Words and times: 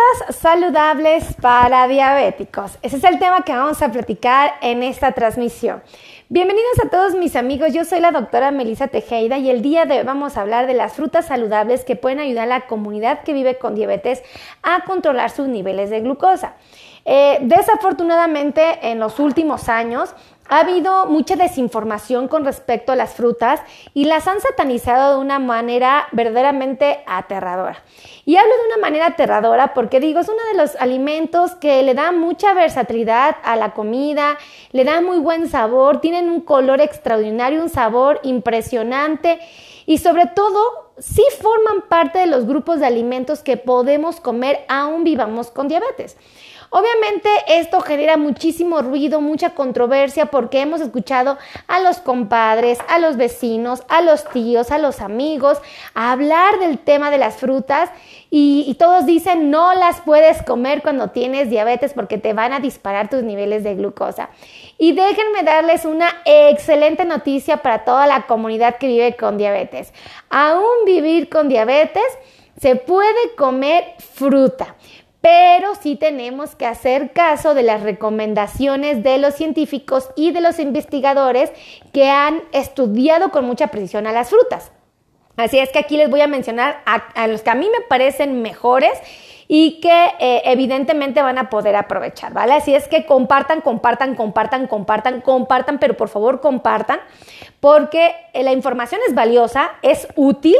Frutas 0.00 0.36
saludables 0.36 1.24
para 1.40 1.86
diabéticos. 1.88 2.78
Ese 2.80 2.96
es 2.96 3.04
el 3.04 3.18
tema 3.18 3.42
que 3.42 3.52
vamos 3.52 3.82
a 3.82 3.90
platicar 3.90 4.52
en 4.62 4.82
esta 4.82 5.12
transmisión. 5.12 5.82
Bienvenidos 6.28 6.78
a 6.84 6.88
todos 6.88 7.14
mis 7.14 7.36
amigos, 7.36 7.72
yo 7.74 7.84
soy 7.84 8.00
la 8.00 8.12
doctora 8.12 8.50
Melissa 8.50 8.86
Tejeda 8.86 9.36
y 9.38 9.50
el 9.50 9.62
día 9.62 9.84
de 9.84 9.98
hoy 9.98 10.04
vamos 10.04 10.36
a 10.36 10.42
hablar 10.42 10.66
de 10.66 10.74
las 10.74 10.94
frutas 10.94 11.26
saludables 11.26 11.84
que 11.84 11.96
pueden 11.96 12.20
ayudar 12.20 12.44
a 12.44 12.58
la 12.58 12.66
comunidad 12.66 13.24
que 13.24 13.32
vive 13.32 13.58
con 13.58 13.74
diabetes 13.74 14.22
a 14.62 14.84
controlar 14.84 15.30
sus 15.30 15.48
niveles 15.48 15.90
de 15.90 16.00
glucosa. 16.00 16.54
Eh, 17.04 17.38
desafortunadamente, 17.42 18.90
en 18.90 19.00
los 19.00 19.18
últimos 19.18 19.68
años 19.68 20.14
ha 20.50 20.60
habido 20.60 21.06
mucha 21.06 21.36
desinformación 21.36 22.26
con 22.26 22.44
respecto 22.44 22.90
a 22.90 22.96
las 22.96 23.14
frutas 23.14 23.60
y 23.94 24.04
las 24.04 24.26
han 24.26 24.40
satanizado 24.40 25.14
de 25.14 25.20
una 25.20 25.38
manera 25.38 26.08
verdaderamente 26.10 27.04
aterradora. 27.06 27.82
Y 28.26 28.36
hablo 28.36 28.52
de 28.56 28.74
una 28.74 28.82
manera 28.82 29.06
aterradora 29.06 29.74
porque 29.74 30.00
digo, 30.00 30.18
es 30.18 30.28
uno 30.28 30.42
de 30.52 30.58
los 30.58 30.74
alimentos 30.76 31.52
que 31.52 31.82
le 31.84 31.94
da 31.94 32.10
mucha 32.10 32.52
versatilidad 32.52 33.36
a 33.44 33.54
la 33.54 33.74
comida, 33.74 34.38
le 34.72 34.84
da 34.84 35.00
muy 35.00 35.18
buen 35.18 35.48
sabor, 35.48 36.00
tienen 36.00 36.28
un 36.28 36.40
color 36.40 36.80
extraordinario, 36.80 37.62
un 37.62 37.70
sabor 37.70 38.18
impresionante 38.24 39.38
y 39.86 39.98
sobre 39.98 40.26
todo 40.26 40.58
sí 40.98 41.22
forman 41.40 41.82
parte 41.88 42.18
de 42.18 42.26
los 42.26 42.44
grupos 42.46 42.80
de 42.80 42.86
alimentos 42.86 43.44
que 43.44 43.56
podemos 43.56 44.20
comer 44.20 44.64
aún 44.68 45.04
vivamos 45.04 45.52
con 45.52 45.68
diabetes. 45.68 46.16
Obviamente 46.72 47.28
esto 47.48 47.80
genera 47.80 48.16
muchísimo 48.16 48.80
ruido, 48.80 49.20
mucha 49.20 49.50
controversia 49.50 50.26
porque 50.26 50.60
hemos 50.60 50.80
escuchado 50.80 51.36
a 51.66 51.80
los 51.80 51.98
compadres, 51.98 52.78
a 52.88 53.00
los 53.00 53.16
vecinos, 53.16 53.82
a 53.88 54.02
los 54.02 54.24
tíos, 54.28 54.70
a 54.70 54.78
los 54.78 55.00
amigos 55.00 55.60
hablar 55.94 56.60
del 56.60 56.78
tema 56.78 57.10
de 57.10 57.18
las 57.18 57.38
frutas 57.38 57.90
y, 58.30 58.64
y, 58.68 58.74
todos 58.74 59.04
dicen 59.04 59.50
no 59.50 59.74
las 59.74 60.00
puedes 60.02 60.44
comer 60.44 60.82
cuando 60.82 61.08
tienes 61.08 61.50
diabetes 61.50 61.92
porque 61.92 62.18
te 62.18 62.34
van 62.34 62.52
a 62.52 62.60
disparar 62.60 63.10
tus 63.10 63.24
niveles 63.24 63.64
de 63.64 63.74
glucosa. 63.74 64.30
Y 64.78 64.92
déjenme 64.92 65.42
darles 65.42 65.84
una 65.84 66.08
excelente 66.24 67.04
noticia 67.04 67.56
para 67.56 67.84
toda 67.84 68.06
la 68.06 68.28
comunidad 68.28 68.76
que 68.76 68.86
vive 68.86 69.16
con 69.16 69.36
diabetes. 69.36 69.92
Aún 70.28 70.84
vivir 70.86 71.28
con 71.28 71.48
diabetes 71.48 72.04
se 72.60 72.76
puede 72.76 73.34
comer 73.36 73.94
fruta 73.98 74.76
pero 75.20 75.74
sí 75.74 75.96
tenemos 75.96 76.56
que 76.56 76.66
hacer 76.66 77.12
caso 77.12 77.54
de 77.54 77.62
las 77.62 77.82
recomendaciones 77.82 79.02
de 79.02 79.18
los 79.18 79.34
científicos 79.34 80.10
y 80.16 80.32
de 80.32 80.40
los 80.40 80.58
investigadores 80.58 81.52
que 81.92 82.08
han 82.08 82.42
estudiado 82.52 83.30
con 83.30 83.44
mucha 83.44 83.68
precisión 83.68 84.06
a 84.06 84.12
las 84.12 84.30
frutas. 84.30 84.72
Así 85.36 85.58
es 85.58 85.70
que 85.70 85.78
aquí 85.78 85.96
les 85.96 86.10
voy 86.10 86.20
a 86.20 86.26
mencionar 86.26 86.82
a, 86.84 87.26
los 87.26 87.42
que 87.42 87.50
a 87.50 87.54
mí 87.54 87.68
me 87.70 87.84
parecen 87.86 88.42
mejores 88.42 88.92
y 89.48 89.80
que 89.80 90.06
eh, 90.20 90.42
evidentemente 90.44 91.22
van 91.22 91.38
a 91.38 91.50
poder 91.50 91.76
aprovechar, 91.76 92.32
¿vale? 92.32 92.52
Así 92.52 92.74
es 92.74 92.88
que 92.88 93.04
compartan, 93.04 93.62
compartan, 93.62 94.14
compartan, 94.14 94.66
compartan, 94.66 95.20
compartan, 95.22 95.78
pero 95.78 95.96
por 95.96 96.08
favor 96.08 96.40
compartan, 96.40 97.00
porque 97.58 98.14
eh, 98.32 98.42
la 98.42 98.52
información 98.52 99.00
es 99.08 99.14
valiosa, 99.14 99.72
es 99.82 100.06
útil 100.14 100.56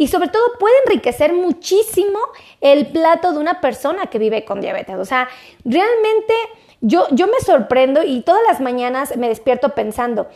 y 0.00 0.08
sobre 0.08 0.28
todo 0.28 0.42
puede 0.58 0.72
enriquecer 0.86 1.34
muchísimo 1.34 2.18
el 2.62 2.86
plato 2.86 3.34
de 3.34 3.38
una 3.38 3.60
persona 3.60 4.06
que 4.06 4.18
vive 4.18 4.46
con 4.46 4.62
diabetes. 4.62 4.96
O 4.96 5.04
sea, 5.04 5.28
realmente 5.62 6.32
yo, 6.80 7.06
yo 7.10 7.26
me 7.26 7.38
sorprendo 7.44 8.02
y 8.02 8.22
todas 8.22 8.40
las 8.48 8.62
mañanas 8.62 9.14
me 9.18 9.28
despierto 9.28 9.74
pensando, 9.74 10.28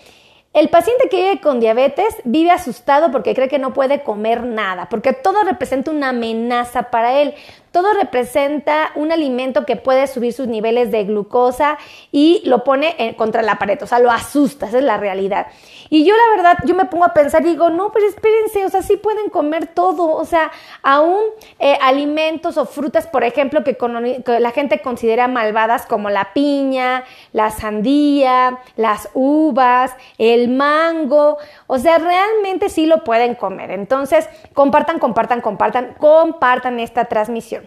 el 0.53 0.69
paciente 0.69 1.09
que 1.09 1.17
vive 1.17 1.41
con 1.41 1.61
diabetes 1.61 2.15
vive 2.25 2.51
asustado 2.51 3.11
porque 3.11 3.35
cree 3.35 3.49
que 3.49 3.59
no 3.59 3.73
puede 3.73 4.03
comer 4.03 4.43
nada, 4.43 4.91
porque 4.91 5.15
todo 5.15 5.43
representa 5.45 5.91
una 5.91 6.11
amenaza 6.11 6.91
para 6.91 7.23
él. 7.23 7.33
Todo 7.75 7.93
representa 7.93 8.93
un 8.95 9.11
alimento 9.11 9.67
que 9.67 9.75
puede 9.75 10.07
subir 10.07 10.33
sus 10.33 10.47
niveles 10.47 10.93
de 10.93 11.03
glucosa 11.03 11.77
y 12.13 12.41
lo 12.45 12.63
pone 12.63 13.17
contra 13.19 13.43
la 13.43 13.59
pared, 13.59 13.83
o 13.83 13.87
sea, 13.89 13.99
lo 13.99 14.13
asusta, 14.13 14.69
esa 14.69 14.79
es 14.79 14.85
la 14.85 14.97
realidad. 14.97 15.49
Y 15.91 16.05
yo 16.05 16.15
la 16.15 16.37
verdad, 16.37 16.59
yo 16.67 16.77
me 16.77 16.85
pongo 16.85 17.05
a 17.05 17.13
pensar 17.13 17.43
y 17.43 17.51
digo, 17.51 17.71
no, 17.71 17.91
pero 17.91 18.07
espérense, 18.07 18.65
o 18.65 18.69
sea, 18.69 18.83
sí 18.83 18.97
pueden 18.97 19.29
comer 19.29 19.67
todo, 19.67 20.13
o 20.13 20.25
sea, 20.25 20.53
aún 20.85 21.19
eh, 21.59 21.77
alimentos 21.83 22.59
o 22.59 22.65
frutas, 22.65 23.09
por 23.09 23.25
ejemplo, 23.25 23.65
que, 23.65 23.77
que 23.77 24.39
la 24.39 24.53
gente 24.53 24.81
considera 24.81 25.27
malvadas 25.27 25.85
como 25.87 26.11
la 26.11 26.33
piña, 26.33 27.03
la 27.33 27.51
sandía, 27.51 28.61
las 28.77 29.09
uvas, 29.15 29.97
el 30.19 30.49
mango, 30.49 31.39
o 31.67 31.79
sea, 31.81 31.99
realmente 31.99 32.69
sí 32.69 32.87
lo 32.87 33.03
pueden 33.03 33.35
comer. 33.35 33.73
Entonces, 33.73 34.29
compartan, 34.53 35.01
compartan, 35.01 35.41
compartan, 35.41 35.97
compartan 35.99 36.79
esta 36.79 37.07
transmisión. 37.07 37.64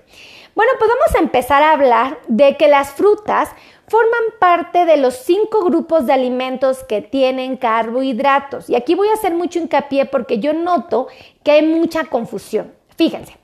Bueno, 0.56 0.72
pues 0.80 0.90
vamos 0.90 1.16
a 1.16 1.19
empezar 1.19 1.62
a 1.62 1.74
hablar 1.74 2.19
de 2.28 2.58
que 2.58 2.68
las 2.68 2.91
frutas 2.91 3.50
forman 3.88 4.24
parte 4.40 4.85
de 4.85 4.97
los 4.97 5.16
cinco 5.16 5.63
grupos 5.63 6.06
de 6.06 6.13
alimentos 6.13 6.84
que 6.84 7.02
tienen 7.02 7.58
carbohidratos. 7.58 8.69
Y 8.69 8.75
aquí 8.75 8.96
voy 8.96 9.08
a 9.09 9.13
hacer 9.13 9.34
mucho 9.34 9.59
hincapié 9.59 10.06
porque 10.06 10.40
yo 10.40 10.53
noto 10.53 11.08
que 11.44 11.52
hay 11.52 11.66
mucha 11.66 12.06
confusión. 12.06 12.74
Fíjense, 12.97 13.38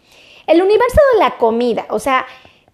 el 0.48 0.62
universo 0.62 1.00
de 1.14 1.20
la 1.20 1.38
comida, 1.38 1.86
o 1.90 2.00
sea, 2.00 2.26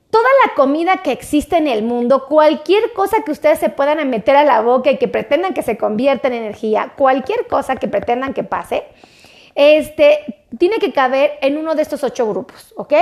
toda 0.09 0.27
la 0.45 0.55
comida 0.55 1.03
que 1.03 1.11
existe 1.11 1.57
en 1.57 1.67
el 1.67 1.83
mundo, 1.83 2.25
cualquier 2.27 2.93
cosa 2.93 3.23
que 3.23 3.31
ustedes 3.31 3.59
se 3.59 3.69
puedan 3.69 4.09
meter 4.09 4.35
a 4.35 4.43
la 4.43 4.61
boca 4.61 4.89
y 4.89 4.97
que 4.97 5.07
pretendan 5.07 5.53
que 5.53 5.61
se 5.61 5.77
convierta 5.77 6.29
en 6.29 6.35
energía, 6.35 6.93
cualquier 6.97 7.47
cosa 7.47 7.75
que 7.75 7.87
pretendan 7.87 8.33
que 8.33 8.43
pase, 8.43 8.85
este, 9.53 10.43
tiene 10.57 10.77
que 10.77 10.93
caber 10.93 11.33
en 11.41 11.57
uno 11.57 11.75
de 11.75 11.81
estos 11.81 12.03
ocho 12.03 12.27
grupos, 12.27 12.73
¿ok? 12.77 12.93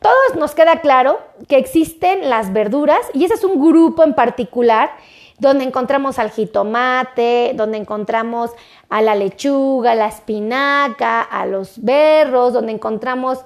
Todos 0.00 0.36
nos 0.36 0.54
queda 0.54 0.80
claro 0.80 1.18
que 1.48 1.58
existen 1.58 2.28
las 2.28 2.52
verduras 2.52 3.00
y 3.14 3.24
ese 3.24 3.34
es 3.34 3.44
un 3.44 3.60
grupo 3.60 4.04
en 4.04 4.14
particular 4.14 4.90
donde 5.38 5.64
encontramos 5.64 6.18
al 6.18 6.30
jitomate, 6.30 7.52
donde 7.54 7.78
encontramos 7.78 8.50
a 8.88 9.02
la 9.02 9.14
lechuga, 9.14 9.94
la 9.94 10.08
espinaca, 10.08 11.22
a 11.22 11.46
los 11.46 11.82
berros, 11.82 12.52
donde 12.52 12.72
encontramos 12.72 13.44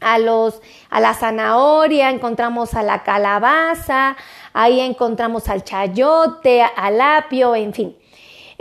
a 0.00 0.18
los 0.18 0.60
a 0.90 1.00
la 1.00 1.14
zanahoria, 1.14 2.10
encontramos 2.10 2.74
a 2.74 2.82
la 2.82 3.04
calabaza, 3.04 4.16
ahí 4.52 4.80
encontramos 4.80 5.48
al 5.48 5.62
chayote, 5.62 6.62
al 6.62 7.00
apio, 7.00 7.54
en 7.54 7.72
fin. 7.72 7.96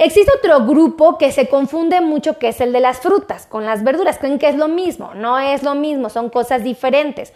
Existe 0.04 0.32
otro 0.36 0.66
grupo 0.66 1.20
que 1.20 1.32
se 1.32 1.48
confunde 1.48 2.02
mucho, 2.02 2.40
que 2.40 2.48
es 2.48 2.60
el 2.60 2.74
de 2.74 2.80
las 2.80 3.02
frutas 3.02 3.46
con 3.46 3.68
las 3.68 3.84
verduras. 3.84 4.18
Creen 4.18 4.40
que 4.40 4.50
es 4.50 4.56
lo 4.56 4.68
mismo. 4.68 5.14
No 5.14 5.38
es 5.38 5.62
lo 5.62 5.76
mismo, 5.76 6.10
son 6.10 6.32
cosas 6.32 6.64
diferentes. 6.64 7.34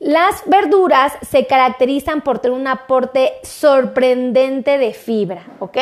Las 0.00 0.42
verduras 0.44 1.14
se 1.22 1.46
caracterizan 1.46 2.20
por 2.20 2.40
tener 2.40 2.58
un 2.58 2.66
aporte 2.66 3.32
sorprendente 3.42 4.76
de 4.76 4.92
fibra, 4.92 5.46
¿ok? 5.60 5.78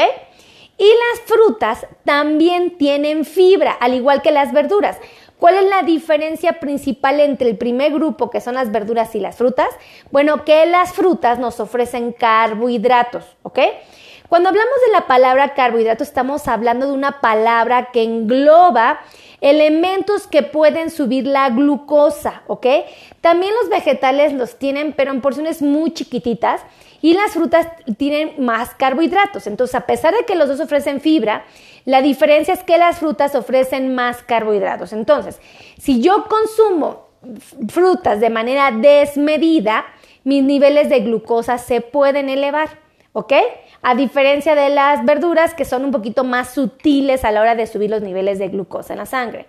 Y 0.79 0.85
las 0.87 1.27
frutas 1.27 1.89
también 2.05 2.79
tienen 2.79 3.25
fibra, 3.25 3.73
al 3.73 3.95
igual 3.95 4.23
que 4.23 4.31
las 4.31 4.53
verduras. 4.53 4.99
¿Cuál 5.41 5.57
es 5.57 5.65
la 5.65 5.83
diferencia 5.83 6.61
principal 6.61 7.19
entre 7.19 7.51
el 7.51 7.59
primer 7.59 7.93
grupo, 7.93 8.31
que 8.31 8.41
son 8.41 8.55
las 8.55 8.71
verduras 8.71 9.13
y 9.17 9.19
las 9.19 9.35
frutas? 9.35 9.71
Bueno, 10.13 10.45
que 10.45 10.67
las 10.67 10.93
frutas 10.93 11.41
nos 11.41 11.59
ofrecen 11.59 12.13
carbohidratos, 12.13 13.25
¿ok? 13.43 13.59
Cuando 14.33 14.49
hablamos 14.49 14.77
de 14.87 14.93
la 14.93 15.07
palabra 15.07 15.53
carbohidrato, 15.53 16.03
estamos 16.03 16.49
hablando 16.49 16.87
de 16.87 16.95
una 16.95 17.21
palabra 17.21 17.91
que 17.93 18.03
engloba 18.03 18.99
elementos 19.43 20.27
que 20.27 20.43
pueden 20.43 20.89
subir 20.89 21.27
la 21.27 21.51
glucosa, 21.51 22.43
¿ok? 22.47 22.67
También 23.21 23.53
los 23.61 23.69
vegetales 23.69 24.33
los 24.33 24.59
tienen, 24.59 24.95
pero 24.95 25.11
en 25.11 25.21
porciones 25.21 25.61
muy 25.61 25.93
chiquititas. 25.93 26.63
Y 27.03 27.13
las 27.13 27.33
frutas 27.33 27.69
tienen 27.99 28.43
más 28.43 28.71
carbohidratos. 28.71 29.47
Entonces, 29.47 29.75
a 29.75 29.85
pesar 29.85 30.15
de 30.15 30.25
que 30.25 30.35
los 30.35 30.49
dos 30.49 30.61
ofrecen 30.61 31.03
fibra, 31.03 31.45
la 31.85 32.01
diferencia 32.01 32.55
es 32.55 32.63
que 32.63 32.79
las 32.79 33.01
frutas 33.01 33.35
ofrecen 33.35 33.95
más 33.95 34.23
carbohidratos. 34.23 34.95
Entonces, 34.95 35.43
si 35.79 36.01
yo 36.01 36.25
consumo 36.25 37.09
frutas 37.69 38.19
de 38.19 38.31
manera 38.31 38.71
desmedida, 38.71 39.85
mis 40.25 40.43
niveles 40.43 40.89
de 40.89 41.01
glucosa 41.01 41.59
se 41.59 41.83
pueden 41.83 42.31
elevar. 42.31 42.81
¿ok? 43.13 43.33
A 43.83 43.95
diferencia 43.95 44.55
de 44.55 44.71
las 44.71 45.05
verduras 45.05 45.55
que 45.55 45.65
son 45.65 45.85
un 45.85 45.91
poquito 45.91 46.25
más 46.25 46.55
sutiles 46.55 47.25
a 47.25 47.33
la 47.33 47.41
hora 47.41 47.55
de 47.55 47.67
subir 47.67 47.91
los 47.91 48.03
niveles 48.03 48.39
de 48.39 48.49
glucosa 48.49 48.95
en 48.95 49.01
la 49.01 49.07
sangre. 49.07 49.47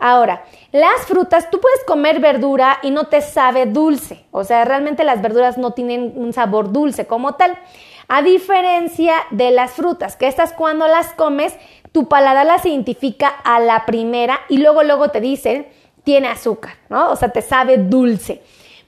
Ahora, 0.00 0.44
las 0.70 1.06
frutas, 1.06 1.50
tú 1.50 1.60
puedes 1.60 1.82
comer 1.84 2.20
verdura 2.20 2.78
y 2.82 2.90
no 2.90 3.06
te 3.08 3.20
sabe 3.20 3.66
dulce, 3.66 4.24
o 4.30 4.44
sea, 4.44 4.64
realmente 4.64 5.02
las 5.02 5.20
verduras 5.20 5.58
no 5.58 5.72
tienen 5.72 6.12
un 6.14 6.32
sabor 6.32 6.72
dulce 6.72 7.06
como 7.06 7.34
tal. 7.34 7.58
A 8.06 8.22
diferencia 8.22 9.14
de 9.30 9.50
las 9.50 9.72
frutas, 9.72 10.16
que 10.16 10.28
estas 10.28 10.52
cuando 10.52 10.86
las 10.86 11.12
comes, 11.14 11.54
tu 11.90 12.08
paladar 12.08 12.46
las 12.46 12.64
identifica 12.64 13.28
a 13.28 13.58
la 13.58 13.86
primera 13.86 14.40
y 14.48 14.58
luego 14.58 14.82
luego 14.84 15.08
te 15.08 15.20
dicen, 15.20 15.66
tiene 16.04 16.28
azúcar, 16.28 16.74
¿no? 16.88 17.10
O 17.10 17.16
sea, 17.16 17.30
te 17.30 17.42
sabe 17.42 17.76
dulce. 17.76 18.40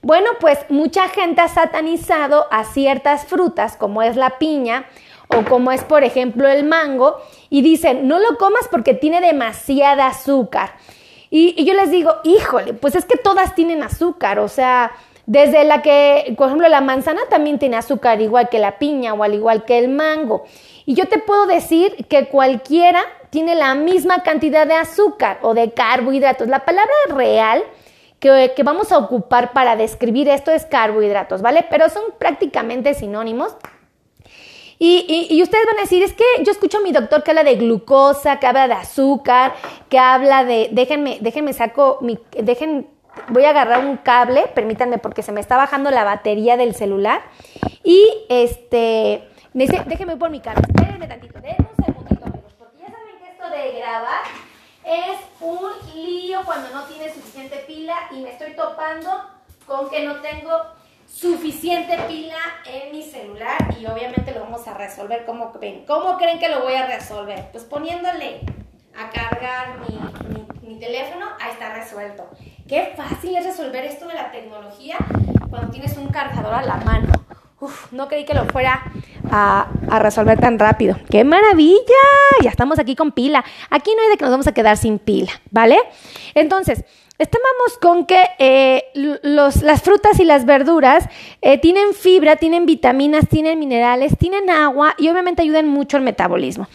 Bueno, 0.02 0.30
pues 0.40 0.58
mucha 0.70 1.08
gente 1.08 1.42
ha 1.42 1.48
satanizado 1.48 2.46
a 2.50 2.64
ciertas 2.64 3.26
frutas 3.26 3.76
como 3.76 4.02
es 4.02 4.16
la 4.16 4.38
piña 4.38 4.86
o 5.28 5.44
como 5.44 5.72
es 5.72 5.84
por 5.84 6.04
ejemplo 6.04 6.48
el 6.48 6.64
mango 6.64 7.16
y 7.50 7.62
dicen, 7.62 8.08
no 8.08 8.18
lo 8.18 8.38
comas 8.38 8.66
porque 8.70 8.94
tiene 8.94 9.20
demasiada 9.20 10.06
azúcar. 10.06 10.72
Y, 11.30 11.64
yo 11.64 11.74
les 11.74 11.90
digo, 11.90 12.16
híjole, 12.24 12.72
pues 12.72 12.96
es 12.96 13.04
que 13.04 13.16
todas 13.16 13.54
tienen 13.54 13.82
azúcar, 13.82 14.38
o 14.38 14.48
sea, 14.48 14.92
Desde 15.26 15.62
la 15.62 15.80
que, 15.80 16.34
por 16.36 16.48
ejemplo, 16.48 16.66
la 16.68 16.80
manzana 16.80 17.20
también 17.30 17.60
tiene 17.60 17.76
azúcar, 17.76 18.20
igual 18.20 18.48
que 18.48 18.58
la 18.58 18.78
piña 18.78 19.14
o 19.14 19.22
al 19.22 19.32
igual 19.34 19.64
que 19.64 19.78
el 19.78 19.88
mango. 19.88 20.44
Y 20.86 20.94
yo 20.94 21.06
te 21.06 21.18
puedo 21.18 21.46
decir 21.46 22.04
que 22.08 22.26
cualquiera 22.26 23.00
tiene 23.28 23.54
la 23.54 23.76
misma 23.76 24.24
cantidad 24.24 24.66
de 24.66 24.74
azúcar 24.74 25.38
o 25.42 25.54
de 25.54 25.70
carbohidratos. 25.70 26.48
La 26.48 26.64
palabra 26.64 26.92
real 27.14 27.62
que, 28.20 28.62
vamos 28.62 28.92
a 28.92 28.98
ocupar 28.98 29.52
para 29.52 29.76
describir 29.76 30.28
esto 30.28 30.50
es 30.50 30.66
carbohidratos, 30.66 31.40
¿vale? 31.40 31.66
Pero 31.68 31.88
son 31.88 32.02
prácticamente 32.18 32.94
sinónimos. 32.94 33.56
Y, 34.78 35.42
ustedes 35.42 35.66
van 35.66 35.78
a 35.78 35.82
decir, 35.82 36.02
es 36.02 36.14
que 36.14 36.24
yo 36.42 36.52
escucho 36.52 36.78
a 36.78 36.80
mi 36.80 36.92
doctor 36.92 37.22
que 37.22 37.32
habla 37.32 37.44
de 37.44 37.56
glucosa, 37.56 38.38
que 38.38 38.46
habla 38.46 38.66
de 38.66 38.74
azúcar, 38.74 39.52
que 39.90 39.98
habla 39.98 40.44
de, 40.44 40.68
déjenme, 40.72 41.18
déjenme 41.20 41.52
saco, 41.52 41.98
mi, 42.00 42.18
dejen, 42.32 42.88
voy 43.28 43.44
a 43.44 43.50
agarrar 43.50 43.84
un 43.84 43.98
cable, 43.98 44.46
permítanme 44.54 44.96
porque 44.96 45.22
se 45.22 45.32
me 45.32 45.40
está 45.40 45.58
bajando 45.58 45.90
la 45.90 46.04
batería 46.04 46.56
del 46.56 46.74
celular. 46.74 47.20
Y 47.84 48.06
este, 48.30 49.28
déjenme 49.52 50.16
por 50.16 50.30
mi 50.30 50.40
cable, 50.40 50.62
espérenme 50.66 51.06
tantito, 51.08 51.40
déjenme 51.40 51.68
un 51.76 51.84
segundito 51.84 52.24
amigos, 52.24 52.52
porque 52.58 52.78
ya 52.78 52.86
saben 52.86 53.18
que 53.18 53.30
esto 53.30 53.50
de 53.50 53.78
grabar 53.78 54.49
es 54.90 55.18
un 55.40 55.70
lío 55.94 56.40
cuando 56.44 56.68
no 56.70 56.82
tiene 56.84 57.12
suficiente 57.14 57.64
pila 57.66 57.94
y 58.10 58.20
me 58.20 58.30
estoy 58.30 58.54
topando 58.54 59.08
con 59.64 59.88
que 59.88 60.04
no 60.04 60.16
tengo 60.16 60.50
suficiente 61.06 61.96
pila 62.08 62.38
en 62.66 62.90
mi 62.90 63.02
celular 63.02 63.56
y 63.78 63.86
obviamente 63.86 64.32
lo 64.32 64.40
vamos 64.40 64.66
a 64.66 64.74
resolver. 64.74 65.24
¿Cómo 65.24 65.52
creen? 65.52 65.86
¿Cómo 65.86 66.16
creen 66.16 66.40
que 66.40 66.48
lo 66.48 66.62
voy 66.62 66.74
a 66.74 66.86
resolver? 66.86 67.50
Pues 67.52 67.64
poniéndole 67.64 68.40
a 68.98 69.10
cargar 69.10 69.78
mi, 69.80 70.78
teléfono, 70.80 71.26
ahí 71.38 71.52
está 71.52 71.74
resuelto. 71.74 72.26
Qué 72.66 72.94
fácil 72.96 73.36
es 73.36 73.44
resolver 73.44 73.84
esto 73.84 74.08
de 74.08 74.14
la 74.14 74.30
tecnología 74.30 74.96
cuando 75.50 75.70
tienes 75.70 75.96
un 75.98 76.08
cargador 76.08 76.54
a 76.54 76.62
la 76.62 76.76
mano. 76.76 77.12
No 77.90 78.08
creí 78.08 78.24
que 78.24 78.34
lo 78.34 78.46
fuera 78.46 78.82
a, 79.30 79.68
resolver 79.98 80.40
tan 80.40 80.58
rápido. 80.58 80.96
¡Qué 81.10 81.24
maravilla! 81.24 81.78
Ya 82.42 82.50
estamos 82.50 82.78
aquí 82.78 82.96
con 82.96 83.12
pila. 83.12 83.44
Aquí 83.68 83.90
no 83.94 84.02
hay 84.02 84.08
de 84.08 84.16
que 84.16 84.24
nos 84.24 84.32
vamos 84.32 84.46
a 84.46 84.52
quedar 84.52 84.76
sin 84.76 84.98
pila, 84.98 85.32
¿vale? 85.50 85.78
Entonces, 86.34 86.84
Estábamos 87.20 87.76
con 87.82 88.06
que 88.06 88.18
eh, 88.38 88.84
las 88.94 89.82
frutas 89.82 90.18
y 90.20 90.24
las 90.24 90.46
verduras 90.46 91.06
eh, 91.42 91.58
tienen 91.58 91.92
fibra, 91.92 92.36
tienen 92.36 92.64
vitaminas, 92.64 93.28
tienen 93.28 93.58
minerales, 93.58 94.16
tienen 94.16 94.48
agua 94.48 94.94
y 94.96 95.10
obviamente 95.10 95.42
ayudan 95.42 95.68
mucho 95.68 95.98
al 95.98 96.02
metabolismo. 96.02 96.66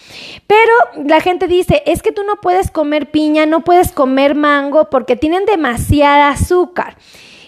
Pero 0.45 0.71
la 1.03 1.19
gente 1.19 1.47
dice, 1.47 1.81
es 1.87 2.03
que 2.03 2.11
tú 2.11 2.23
no 2.23 2.35
puedes 2.41 2.69
comer 2.69 3.09
piña, 3.09 3.47
no 3.47 3.63
puedes 3.63 3.91
comer 3.91 4.35
mango 4.35 4.87
porque 4.91 5.15
tienen 5.15 5.45
demasiada 5.45 6.29
azúcar. 6.29 6.95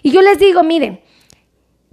Y 0.02 0.10
yo 0.10 0.24
les 0.24 0.40
digo, 0.40 0.64
miren, 0.64 1.00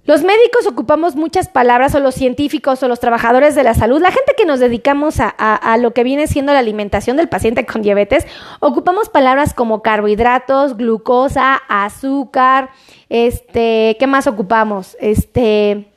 los 0.05 0.21
médicos 0.21 0.67
ocupamos 0.67 1.15
muchas 1.15 1.47
palabras, 1.49 1.95
o 1.95 1.99
los 1.99 2.13
científicos, 2.13 2.83
o 2.83 2.87
los 2.87 2.99
trabajadores 2.99 3.55
de 3.55 3.63
la 3.63 3.73
salud, 3.73 3.99
la 3.99 4.11
gente 4.11 4.33
que 4.37 4.45
nos 4.45 4.59
dedicamos 4.59 5.15
a, 5.19 5.77
lo 5.79 5.93
que 5.93 6.03
viene 6.03 6.27
siendo 6.27 6.53
la 6.53 6.59
alimentación 6.59 7.17
del 7.17 7.27
paciente 7.27 7.65
con 7.65 7.81
diabetes, 7.81 8.27
ocupamos 8.59 9.09
palabras 9.09 9.55
como 9.55 9.81
carbohidratos, 9.81 10.77
glucosa, 10.77 11.55
azúcar, 11.67 12.69
este, 13.09 13.97
¿qué 13.99 14.05
más 14.05 14.27
ocupamos? 14.27 14.95
Este, 14.99 15.87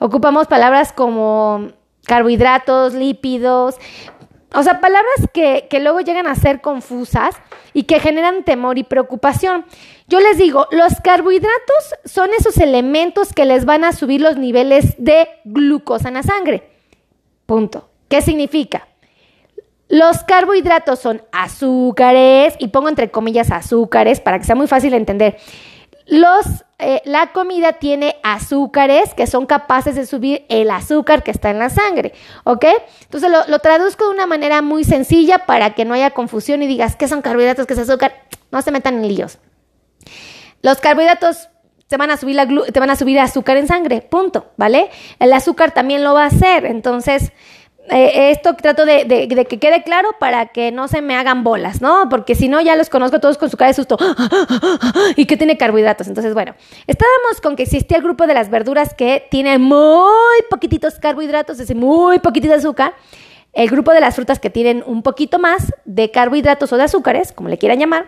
ocupamos 0.00 0.48
palabras 0.48 0.92
como 0.92 1.68
carbohidratos, 2.06 2.94
lípidos, 2.94 3.76
o 4.52 4.62
sea, 4.62 4.80
palabras 4.80 5.28
que, 5.32 5.66
que 5.70 5.80
luego 5.80 6.00
llegan 6.00 6.26
a 6.26 6.34
ser 6.34 6.60
confusas 6.60 7.36
y 7.72 7.84
que 7.84 8.00
generan 8.00 8.44
temor 8.44 8.78
y 8.78 8.84
preocupación. 8.84 9.64
Yo 10.06 10.20
les 10.20 10.36
digo, 10.36 10.66
los 10.70 11.00
carbohidratos 11.02 11.94
son 12.04 12.30
esos 12.38 12.58
elementos 12.58 13.32
que 13.32 13.46
les 13.46 13.64
van 13.64 13.84
a 13.84 13.92
subir 13.92 14.20
los 14.20 14.36
niveles 14.36 14.94
de 14.98 15.28
glucosa 15.44 16.08
en 16.08 16.14
la 16.14 16.22
sangre. 16.22 16.70
Punto. 17.46 17.88
¿Qué 18.08 18.20
significa? 18.20 18.86
Los 19.88 20.24
carbohidratos 20.24 20.98
son 20.98 21.22
azúcares, 21.32 22.54
y 22.58 22.68
pongo 22.68 22.88
entre 22.88 23.10
comillas 23.10 23.50
azúcares 23.50 24.20
para 24.20 24.38
que 24.38 24.44
sea 24.44 24.54
muy 24.54 24.66
fácil 24.66 24.90
de 24.90 24.96
entender. 24.96 25.36
Los, 26.06 26.46
eh, 26.78 27.00
la 27.06 27.32
comida 27.32 27.74
tiene 27.74 28.16
azúcares 28.22 29.14
que 29.14 29.26
son 29.26 29.46
capaces 29.46 29.94
de 29.94 30.04
subir 30.04 30.44
el 30.50 30.70
azúcar 30.70 31.22
que 31.22 31.30
está 31.30 31.50
en 31.50 31.58
la 31.58 31.70
sangre, 31.70 32.12
¿ok? 32.44 32.66
Entonces 33.02 33.30
lo, 33.48 33.58
traduzco 33.60 34.04
de 34.04 34.10
una 34.10 34.26
manera 34.26 34.60
muy 34.60 34.84
sencilla 34.84 35.46
para 35.46 35.74
que 35.74 35.86
no 35.86 35.94
haya 35.94 36.10
confusión 36.10 36.62
y 36.62 36.66
digas, 36.66 36.96
¿qué 36.96 37.08
son 37.08 37.22
carbohidratos? 37.22 37.66
¿Qué 37.66 37.72
es 37.72 37.78
azúcar? 37.78 38.14
No 38.50 38.60
se 38.60 38.70
metan 38.70 38.96
en 38.96 39.08
líos. 39.08 39.38
Los 40.64 40.78
carbohidratos 40.78 41.50
te 41.88 41.98
van 41.98 42.10
a 42.10 42.16
subir 42.16 42.34
la 42.36 42.46
van 42.46 42.88
a 42.88 42.96
subir 42.96 43.20
azúcar 43.20 43.58
en 43.58 43.66
sangre, 43.66 44.00
punto, 44.00 44.46
¿vale? 44.56 44.88
El 45.18 45.30
azúcar 45.34 45.72
también 45.72 46.02
lo 46.02 46.14
va 46.14 46.24
a 46.24 46.28
hacer, 46.28 46.64
entonces 46.64 47.32
eh, 47.90 48.30
esto 48.30 48.54
trato 48.54 48.86
de, 48.86 49.28
que 49.46 49.58
quede 49.58 49.82
claro 49.82 50.08
para 50.18 50.46
que 50.46 50.72
no 50.72 50.88
se 50.88 51.02
me 51.02 51.16
hagan 51.16 51.44
bolas, 51.44 51.82
¿no? 51.82 52.08
Porque 52.08 52.34
si 52.34 52.48
no, 52.48 52.62
ya 52.62 52.76
los 52.76 52.88
conozco 52.88 53.20
todos 53.20 53.36
con 53.36 53.50
su 53.50 53.58
cara 53.58 53.68
de 53.68 53.74
susto. 53.74 53.98
¿Y 55.16 55.26
que 55.26 55.36
tiene 55.36 55.58
carbohidratos? 55.58 56.08
Entonces, 56.08 56.32
bueno, 56.32 56.54
estábamos 56.86 57.42
con 57.42 57.56
que 57.56 57.64
existía 57.64 57.98
el 57.98 58.02
grupo 58.02 58.26
de 58.26 58.32
las 58.32 58.48
verduras 58.48 58.94
que 58.94 59.26
tienen 59.30 59.60
muy 59.60 60.40
poquititos 60.48 60.94
carbohidratos, 60.94 61.56
es 61.60 61.68
decir, 61.68 61.76
muy 61.76 62.20
poquitito 62.20 62.54
azúcar. 62.54 62.94
El 63.52 63.68
grupo 63.68 63.92
de 63.92 64.00
las 64.00 64.14
frutas 64.14 64.40
que 64.40 64.48
tienen 64.48 64.82
un 64.86 65.02
poquito 65.02 65.38
más 65.38 65.74
de 65.84 66.10
carbohidratos 66.10 66.72
o 66.72 66.78
de 66.78 66.84
azúcares, 66.84 67.32
como 67.32 67.50
le 67.50 67.58
quieran 67.58 67.78
llamar. 67.78 68.06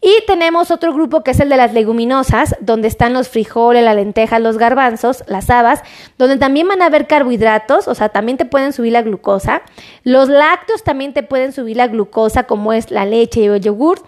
Y 0.00 0.24
tenemos 0.28 0.70
otro 0.70 0.94
grupo 0.94 1.24
que 1.24 1.32
es 1.32 1.40
el 1.40 1.48
de 1.48 1.56
las 1.56 1.72
leguminosas, 1.72 2.54
donde 2.60 2.86
están 2.86 3.12
los 3.12 3.28
frijoles, 3.28 3.82
la 3.82 3.94
lenteja, 3.94 4.38
los 4.38 4.56
garbanzos, 4.56 5.24
las 5.26 5.50
habas, 5.50 5.82
donde 6.18 6.36
también 6.36 6.68
van 6.68 6.82
a 6.82 6.86
haber 6.86 7.08
carbohidratos, 7.08 7.88
o 7.88 7.94
sea, 7.96 8.08
también 8.08 8.38
te 8.38 8.44
pueden 8.44 8.72
subir 8.72 8.92
la 8.92 9.02
glucosa. 9.02 9.62
Los 10.04 10.28
lácteos 10.28 10.84
también 10.84 11.14
te 11.14 11.24
pueden 11.24 11.52
subir 11.52 11.76
la 11.76 11.88
glucosa, 11.88 12.44
como 12.44 12.72
es 12.72 12.92
la 12.92 13.06
leche 13.06 13.40
y 13.40 13.46
el 13.46 13.60
yogur. 13.60 14.00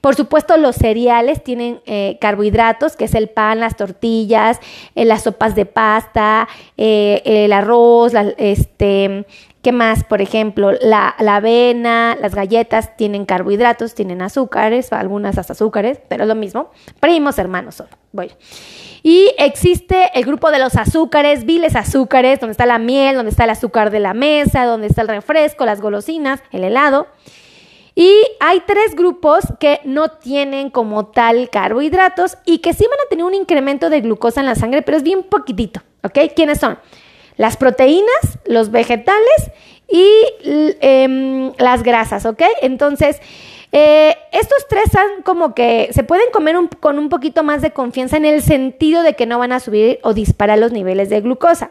Por 0.00 0.14
supuesto, 0.14 0.56
los 0.56 0.76
cereales 0.76 1.44
tienen 1.44 1.80
eh, 1.84 2.16
carbohidratos, 2.20 2.96
que 2.96 3.04
es 3.04 3.14
el 3.14 3.28
pan, 3.28 3.60
las 3.60 3.76
tortillas, 3.76 4.58
eh, 4.94 5.04
las 5.04 5.24
sopas 5.24 5.54
de 5.54 5.66
pasta, 5.66 6.48
eh, 6.78 7.22
el 7.24 7.52
arroz, 7.52 8.12
este, 8.38 9.26
¿Qué 9.62 9.72
más? 9.72 10.04
Por 10.04 10.22
ejemplo, 10.22 10.72
la, 10.80 11.08
avena, 11.08 12.16
las 12.18 12.34
galletas 12.34 12.96
tienen 12.96 13.26
carbohidratos, 13.26 13.94
tienen 13.94 14.22
azúcares, 14.22 14.90
algunas 14.92 15.36
hasta 15.36 15.52
azúcares, 15.52 16.00
pero 16.08 16.22
es 16.24 16.28
lo 16.28 16.34
mismo. 16.34 16.70
Primos 16.98 17.38
hermanos 17.38 17.74
son. 17.74 17.86
Voy. 18.12 18.32
Y 19.02 19.30
existe 19.36 20.10
el 20.14 20.24
grupo 20.24 20.50
de 20.50 20.58
los 20.58 20.76
azúcares, 20.76 21.44
viles 21.44 21.76
azúcares, 21.76 22.40
donde 22.40 22.52
está 22.52 22.64
la 22.64 22.78
miel, 22.78 23.16
donde 23.16 23.30
está 23.30 23.44
el 23.44 23.50
azúcar 23.50 23.90
de 23.90 24.00
la 24.00 24.14
mesa, 24.14 24.64
donde 24.64 24.86
está 24.86 25.02
el 25.02 25.08
refresco, 25.08 25.66
las 25.66 25.82
golosinas, 25.82 26.42
el 26.52 26.64
helado. 26.64 27.06
Y 27.94 28.14
hay 28.40 28.62
tres 28.66 28.94
grupos 28.94 29.44
que 29.58 29.80
no 29.84 30.08
tienen 30.08 30.70
como 30.70 31.06
tal 31.06 31.50
carbohidratos 31.50 32.38
y 32.46 32.58
que 32.58 32.72
sí 32.72 32.84
van 32.84 33.06
a 33.06 33.08
tener 33.10 33.26
un 33.26 33.34
incremento 33.34 33.90
de 33.90 34.00
glucosa 34.00 34.40
en 34.40 34.46
la 34.46 34.54
sangre, 34.54 34.80
pero 34.80 34.96
es 34.96 35.02
bien 35.02 35.22
poquitito, 35.22 35.82
¿ok? 36.02 36.32
¿Quiénes 36.34 36.60
son? 36.60 36.78
Las 37.40 37.56
proteínas, 37.56 38.38
los 38.44 38.70
vegetales 38.70 39.50
y 39.88 40.06
em, 40.42 41.54
las 41.56 41.82
grasas, 41.82 42.26
¿ok? 42.26 42.42
Entonces, 42.60 43.18
eh, 43.72 44.14
estos 44.30 44.68
tres 44.68 44.92
son 44.92 45.22
como 45.24 45.54
que 45.54 45.88
se 45.94 46.04
pueden 46.04 46.30
comer 46.32 46.56
con 46.80 46.98
un 46.98 47.08
poquito 47.08 47.42
más 47.42 47.62
de 47.62 47.70
confianza 47.70 48.18
en 48.18 48.26
el 48.26 48.42
sentido 48.42 49.02
de 49.02 49.14
que 49.14 49.24
no 49.24 49.38
van 49.38 49.52
a 49.52 49.60
subir 49.60 50.00
o 50.02 50.12
disparar 50.12 50.58
los 50.58 50.70
niveles 50.70 51.08
de 51.08 51.22
glucosa. 51.22 51.70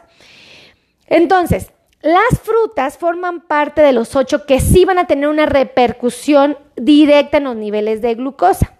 Entonces, 1.06 1.70
las 2.02 2.40
frutas 2.42 2.98
forman 2.98 3.40
parte 3.40 3.80
de 3.80 3.92
los 3.92 4.16
ocho 4.16 4.46
que 4.46 4.58
sí 4.58 4.84
van 4.84 4.98
a 4.98 5.06
tener 5.06 5.28
una 5.28 5.46
repercusión 5.46 6.58
directa 6.74 7.36
en 7.36 7.44
los 7.44 7.54
niveles 7.54 8.02
de 8.02 8.16
glucosa. 8.16 8.79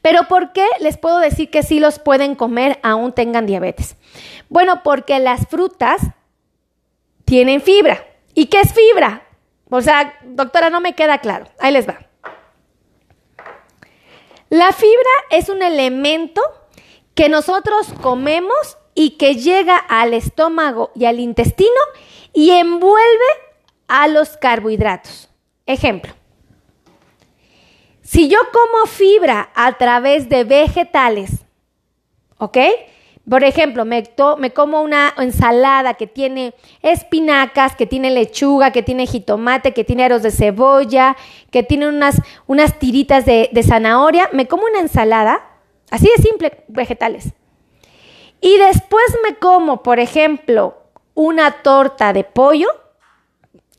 Pero 0.00 0.28
¿por 0.28 0.52
qué 0.52 0.66
les 0.80 0.98
puedo 0.98 1.18
decir 1.18 1.50
que 1.50 1.62
sí 1.62 1.80
los 1.80 1.98
pueden 1.98 2.34
comer 2.34 2.78
aún 2.82 3.12
tengan 3.12 3.46
diabetes? 3.46 3.96
Bueno, 4.48 4.82
porque 4.82 5.18
las 5.18 5.46
frutas 5.48 6.00
tienen 7.24 7.60
fibra. 7.60 8.04
¿Y 8.34 8.46
qué 8.46 8.60
es 8.60 8.72
fibra? 8.72 9.26
O 9.70 9.80
sea, 9.80 10.18
doctora, 10.24 10.70
no 10.70 10.80
me 10.80 10.94
queda 10.94 11.18
claro. 11.18 11.46
Ahí 11.58 11.72
les 11.72 11.88
va. 11.88 11.98
La 14.50 14.72
fibra 14.72 15.10
es 15.30 15.48
un 15.48 15.62
elemento 15.62 16.42
que 17.14 17.30
nosotros 17.30 17.94
comemos 18.02 18.76
y 18.94 19.12
que 19.16 19.36
llega 19.36 19.76
al 19.76 20.12
estómago 20.12 20.90
y 20.94 21.06
al 21.06 21.20
intestino 21.20 21.70
y 22.34 22.50
envuelve 22.50 23.24
a 23.88 24.08
los 24.08 24.36
carbohidratos. 24.36 25.30
Ejemplo, 25.66 26.12
si 28.12 28.28
yo 28.28 28.36
como 28.52 28.84
fibra 28.84 29.48
a 29.54 29.72
través 29.78 30.28
de 30.28 30.44
vegetales, 30.44 31.30
¿ok? 32.36 32.58
Por 33.28 33.42
ejemplo, 33.42 33.86
me, 33.86 34.04
me, 34.36 34.52
como 34.52 34.82
una 34.82 35.14
ensalada 35.16 35.94
que 35.94 36.06
tiene 36.06 36.52
espinacas, 36.82 37.74
que 37.74 37.86
tiene 37.86 38.10
lechuga, 38.10 38.70
que 38.70 38.82
tiene 38.82 39.06
jitomate, 39.06 39.72
que 39.72 39.84
tiene 39.84 40.04
aros 40.04 40.22
de 40.22 40.30
cebolla, 40.30 41.16
que 41.50 41.62
tiene 41.62 41.88
unas, 41.88 42.20
unas 42.46 42.78
tiritas 42.78 43.24
de, 43.24 43.48
de 43.50 43.62
zanahoria. 43.62 44.28
Me 44.34 44.46
como 44.46 44.64
una 44.64 44.80
ensalada, 44.80 45.48
así 45.90 46.06
de 46.14 46.22
simple, 46.22 46.64
vegetales. 46.68 47.32
y 48.42 48.58
después 48.58 49.04
me 49.26 49.36
como, 49.36 49.82
por 49.82 50.00
ejemplo, 50.00 50.76
una 51.14 51.62
torta 51.62 52.12
de 52.12 52.24
pollo, 52.24 52.68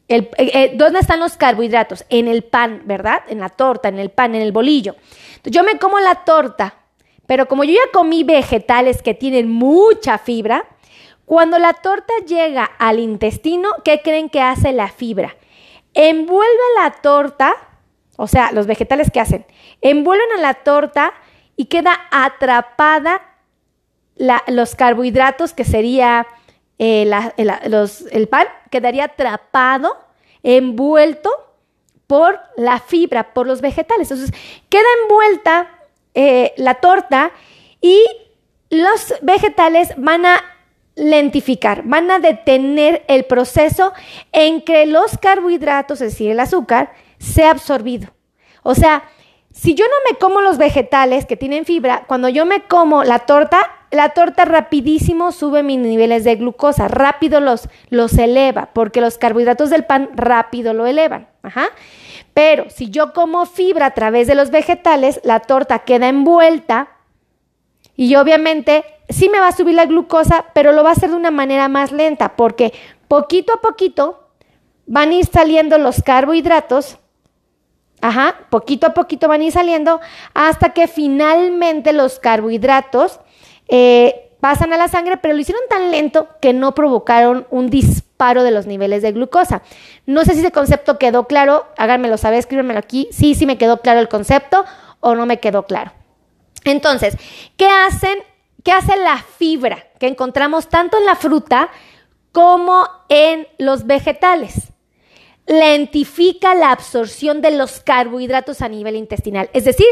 eh, 0.09 0.29
eh, 0.37 0.71
¿Dónde 0.75 0.99
están 0.99 1.19
los 1.19 1.37
carbohidratos? 1.37 2.05
En 2.09 2.27
el 2.27 2.43
pan, 2.43 2.83
¿verdad? 2.85 3.23
En 3.27 3.39
la 3.39 3.49
torta, 3.49 3.89
en 3.89 3.99
el 3.99 4.09
pan, 4.09 4.35
en 4.35 4.41
el 4.41 4.51
bolillo. 4.51 4.95
yo 5.45 5.63
me 5.63 5.77
como 5.79 5.99
la 5.99 6.23
torta, 6.25 6.75
pero 7.25 7.47
como 7.47 7.63
yo 7.63 7.73
ya 7.73 7.91
comí 7.91 8.23
vegetales 8.23 9.01
que 9.01 9.13
tienen 9.13 9.49
mucha 9.49 10.17
fibra, 10.17 10.65
cuando 11.25 11.57
la 11.57 11.73
torta 11.73 12.13
llega 12.27 12.65
al 12.65 12.99
intestino, 12.99 13.69
¿qué 13.85 14.01
creen 14.01 14.29
que 14.29 14.41
hace 14.41 14.73
la 14.73 14.89
fibra? 14.89 15.35
Envuelve 15.93 16.63
la 16.81 16.91
torta, 16.91 17.55
o 18.17 18.27
sea, 18.27 18.51
los 18.51 18.67
vegetales 18.67 19.09
que 19.09 19.21
hacen, 19.21 19.45
envuelven 19.81 20.27
a 20.37 20.41
la 20.41 20.53
torta 20.55 21.13
y 21.55 21.65
queda 21.65 21.97
atrapada 22.11 23.21
los 24.47 24.75
carbohidratos, 24.75 25.53
que 25.53 25.63
sería 25.63 26.27
eh, 26.79 27.09
el 28.11 28.27
pan, 28.27 28.47
quedaría 28.69 29.05
atrapado, 29.05 29.97
envuelto 30.41 31.29
por 32.07 32.39
la 32.57 32.79
fibra, 32.79 33.33
por 33.33 33.47
los 33.47 33.61
vegetales. 33.61 34.11
Entonces, 34.11 34.35
queda 34.69 34.83
envuelta 35.03 35.69
eh, 36.13 36.53
la 36.57 36.75
torta 36.75 37.31
y 37.81 38.03
los 38.69 39.13
vegetales 39.21 39.93
van 39.97 40.25
a 40.25 40.43
lentificar, 40.95 41.83
van 41.85 42.11
a 42.11 42.19
detener 42.19 43.03
el 43.07 43.25
proceso 43.25 43.93
en 44.31 44.61
que 44.61 44.85
los 44.85 45.17
carbohidratos, 45.17 46.01
es 46.01 46.13
decir, 46.13 46.31
el 46.31 46.39
azúcar, 46.39 46.93
sea 47.17 47.51
absorbido. 47.51 48.13
O 48.61 48.75
sea, 48.75 49.03
si 49.51 49.75
yo 49.75 49.85
no 49.85 50.11
me 50.11 50.17
como 50.17 50.41
los 50.41 50.57
vegetales 50.57 51.25
que 51.25 51.37
tienen 51.37 51.65
fibra, 51.65 52.05
cuando 52.07 52.29
yo 52.29 52.45
me 52.45 52.63
como 52.63 53.03
la 53.03 53.19
torta, 53.19 53.71
la 53.93 54.09
torta 54.09 54.43
rapidísimo 54.45 55.31
sube 55.31 55.63
mis 55.63 55.77
niveles 55.77 56.23
de 56.23 56.35
glucosa, 56.35 56.87
rápido 56.87 57.39
los, 57.39 57.69
los 57.89 58.17
eleva, 58.17 58.69
porque 58.73 59.01
los 59.01 59.17
carbohidratos 59.17 59.69
del 59.69 59.85
pan 59.85 60.09
rápido 60.15 60.73
lo 60.73 60.85
elevan. 60.87 61.27
Ajá. 61.43 61.67
Pero 62.33 62.69
si 62.69 62.89
yo 62.89 63.13
como 63.13 63.45
fibra 63.45 63.87
a 63.87 63.93
través 63.93 64.27
de 64.27 64.35
los 64.35 64.49
vegetales, 64.49 65.21
la 65.23 65.41
torta 65.41 65.79
queda 65.79 66.09
envuelta 66.09 66.89
y 67.95 68.15
obviamente 68.15 68.83
sí 69.09 69.29
me 69.29 69.39
va 69.39 69.49
a 69.49 69.55
subir 69.55 69.75
la 69.75 69.85
glucosa, 69.85 70.45
pero 70.53 70.71
lo 70.71 70.83
va 70.83 70.89
a 70.89 70.93
hacer 70.93 71.11
de 71.11 71.15
una 71.15 71.31
manera 71.31 71.67
más 71.69 71.91
lenta, 71.91 72.35
porque 72.35 72.73
poquito 73.07 73.53
a 73.53 73.61
poquito 73.61 74.27
van 74.87 75.09
a 75.09 75.13
ir 75.13 75.25
saliendo 75.25 75.77
los 75.77 76.01
carbohidratos 76.01 76.97
Ajá, 78.03 78.35
poquito 78.49 78.85
a 78.85 78.93
poquito 78.93 79.29
van 79.29 79.39
a 79.39 79.43
ir 79.45 79.53
saliendo 79.53 80.01
hasta 80.33 80.73
que 80.73 80.89
finalmente 80.89 81.93
los 81.93 82.19
carbohidratos 82.19 83.21
eh, 83.67 84.31
pasan 84.39 84.73
a 84.73 84.77
la 84.77 84.89
sangre, 84.89 85.15
pero 85.15 85.33
lo 85.33 85.39
hicieron 85.39 85.63
tan 85.69 85.89
lento 85.89 86.27
que 86.41 86.51
no 86.51 86.75
provocaron 86.75 87.47
un 87.49 87.69
disparo 87.69 88.43
de 88.43 88.51
los 88.51 88.65
niveles 88.65 89.01
de 89.01 89.13
glucosa. 89.13 89.61
No 90.05 90.25
sé 90.25 90.33
si 90.33 90.39
ese 90.39 90.51
concepto 90.51 90.97
quedó 90.99 91.27
claro, 91.27 91.65
háganmelo 91.77 92.17
saber, 92.17 92.39
escríbanmelo 92.39 92.79
aquí, 92.79 93.07
sí, 93.11 93.35
sí 93.35 93.45
me 93.45 93.57
quedó 93.57 93.77
claro 93.77 94.01
el 94.01 94.09
concepto 94.09 94.65
o 94.99 95.15
no 95.15 95.25
me 95.25 95.39
quedó 95.39 95.63
claro. 95.63 95.93
Entonces, 96.65 97.15
¿qué 97.55 97.67
hacen? 97.67 98.19
¿Qué 98.63 98.73
hace 98.73 98.97
la 98.97 99.17
fibra 99.17 99.85
que 99.97 100.07
encontramos 100.07 100.67
tanto 100.67 100.97
en 100.97 101.05
la 101.05 101.15
fruta 101.15 101.69
como 102.33 102.85
en 103.07 103.47
los 103.59 103.85
vegetales? 103.85 104.72
Lentifica 105.45 106.55
la 106.55 106.71
absorción 106.71 107.41
de 107.41 107.51
los 107.51 107.79
carbohidratos 107.79 108.61
a 108.61 108.69
nivel 108.69 108.95
intestinal. 108.95 109.49
Es 109.53 109.65
decir, 109.65 109.87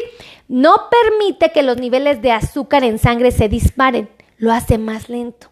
no 0.48 0.90
permite 0.90 1.52
que 1.52 1.64
los 1.64 1.78
niveles 1.78 2.22
de 2.22 2.32
azúcar 2.32 2.84
en 2.84 3.00
sangre 3.00 3.32
se 3.32 3.50
disparen, 3.50 4.10
lo 4.38 4.52
hace 4.52 4.78
más 4.78 5.10
lento. 5.10 5.52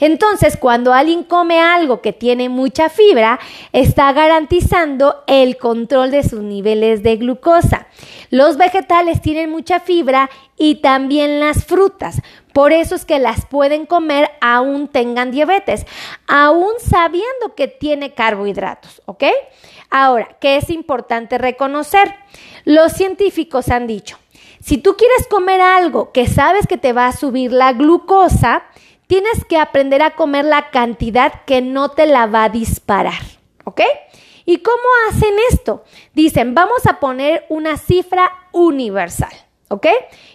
Entonces, 0.00 0.56
cuando 0.56 0.92
alguien 0.92 1.24
come 1.24 1.60
algo 1.60 2.00
que 2.00 2.12
tiene 2.12 2.48
mucha 2.48 2.88
fibra, 2.88 3.38
está 3.72 4.12
garantizando 4.12 5.22
el 5.26 5.56
control 5.56 6.10
de 6.10 6.22
sus 6.22 6.42
niveles 6.42 7.02
de 7.02 7.16
glucosa. 7.16 7.86
Los 8.30 8.56
vegetales 8.56 9.20
tienen 9.22 9.50
mucha 9.50 9.80
fibra 9.80 10.30
y 10.56 10.76
también 10.76 11.40
las 11.40 11.64
frutas. 11.64 12.20
Por 12.54 12.72
eso 12.72 12.94
es 12.94 13.04
que 13.04 13.18
las 13.18 13.46
pueden 13.46 13.84
comer 13.84 14.30
aún 14.40 14.86
tengan 14.86 15.32
diabetes, 15.32 15.86
aún 16.28 16.74
sabiendo 16.78 17.56
que 17.56 17.66
tiene 17.66 18.14
carbohidratos, 18.14 19.02
¿ok? 19.06 19.24
Ahora, 19.90 20.36
¿qué 20.40 20.56
es 20.56 20.70
importante 20.70 21.36
reconocer? 21.36 22.14
Los 22.64 22.92
científicos 22.92 23.70
han 23.70 23.88
dicho, 23.88 24.18
si 24.60 24.78
tú 24.78 24.96
quieres 24.96 25.26
comer 25.26 25.60
algo 25.60 26.12
que 26.12 26.28
sabes 26.28 26.68
que 26.68 26.78
te 26.78 26.92
va 26.92 27.08
a 27.08 27.12
subir 27.12 27.52
la 27.52 27.72
glucosa, 27.72 28.62
tienes 29.08 29.44
que 29.48 29.58
aprender 29.58 30.00
a 30.02 30.14
comer 30.14 30.44
la 30.44 30.70
cantidad 30.70 31.44
que 31.46 31.60
no 31.60 31.90
te 31.90 32.06
la 32.06 32.26
va 32.26 32.44
a 32.44 32.50
disparar, 32.50 33.20
¿ok? 33.64 33.80
¿Y 34.44 34.58
cómo 34.58 34.78
hacen 35.08 35.34
esto? 35.50 35.82
Dicen, 36.12 36.54
vamos 36.54 36.86
a 36.86 37.00
poner 37.00 37.46
una 37.48 37.78
cifra 37.78 38.30
universal, 38.52 39.32
¿ok? 39.70 39.88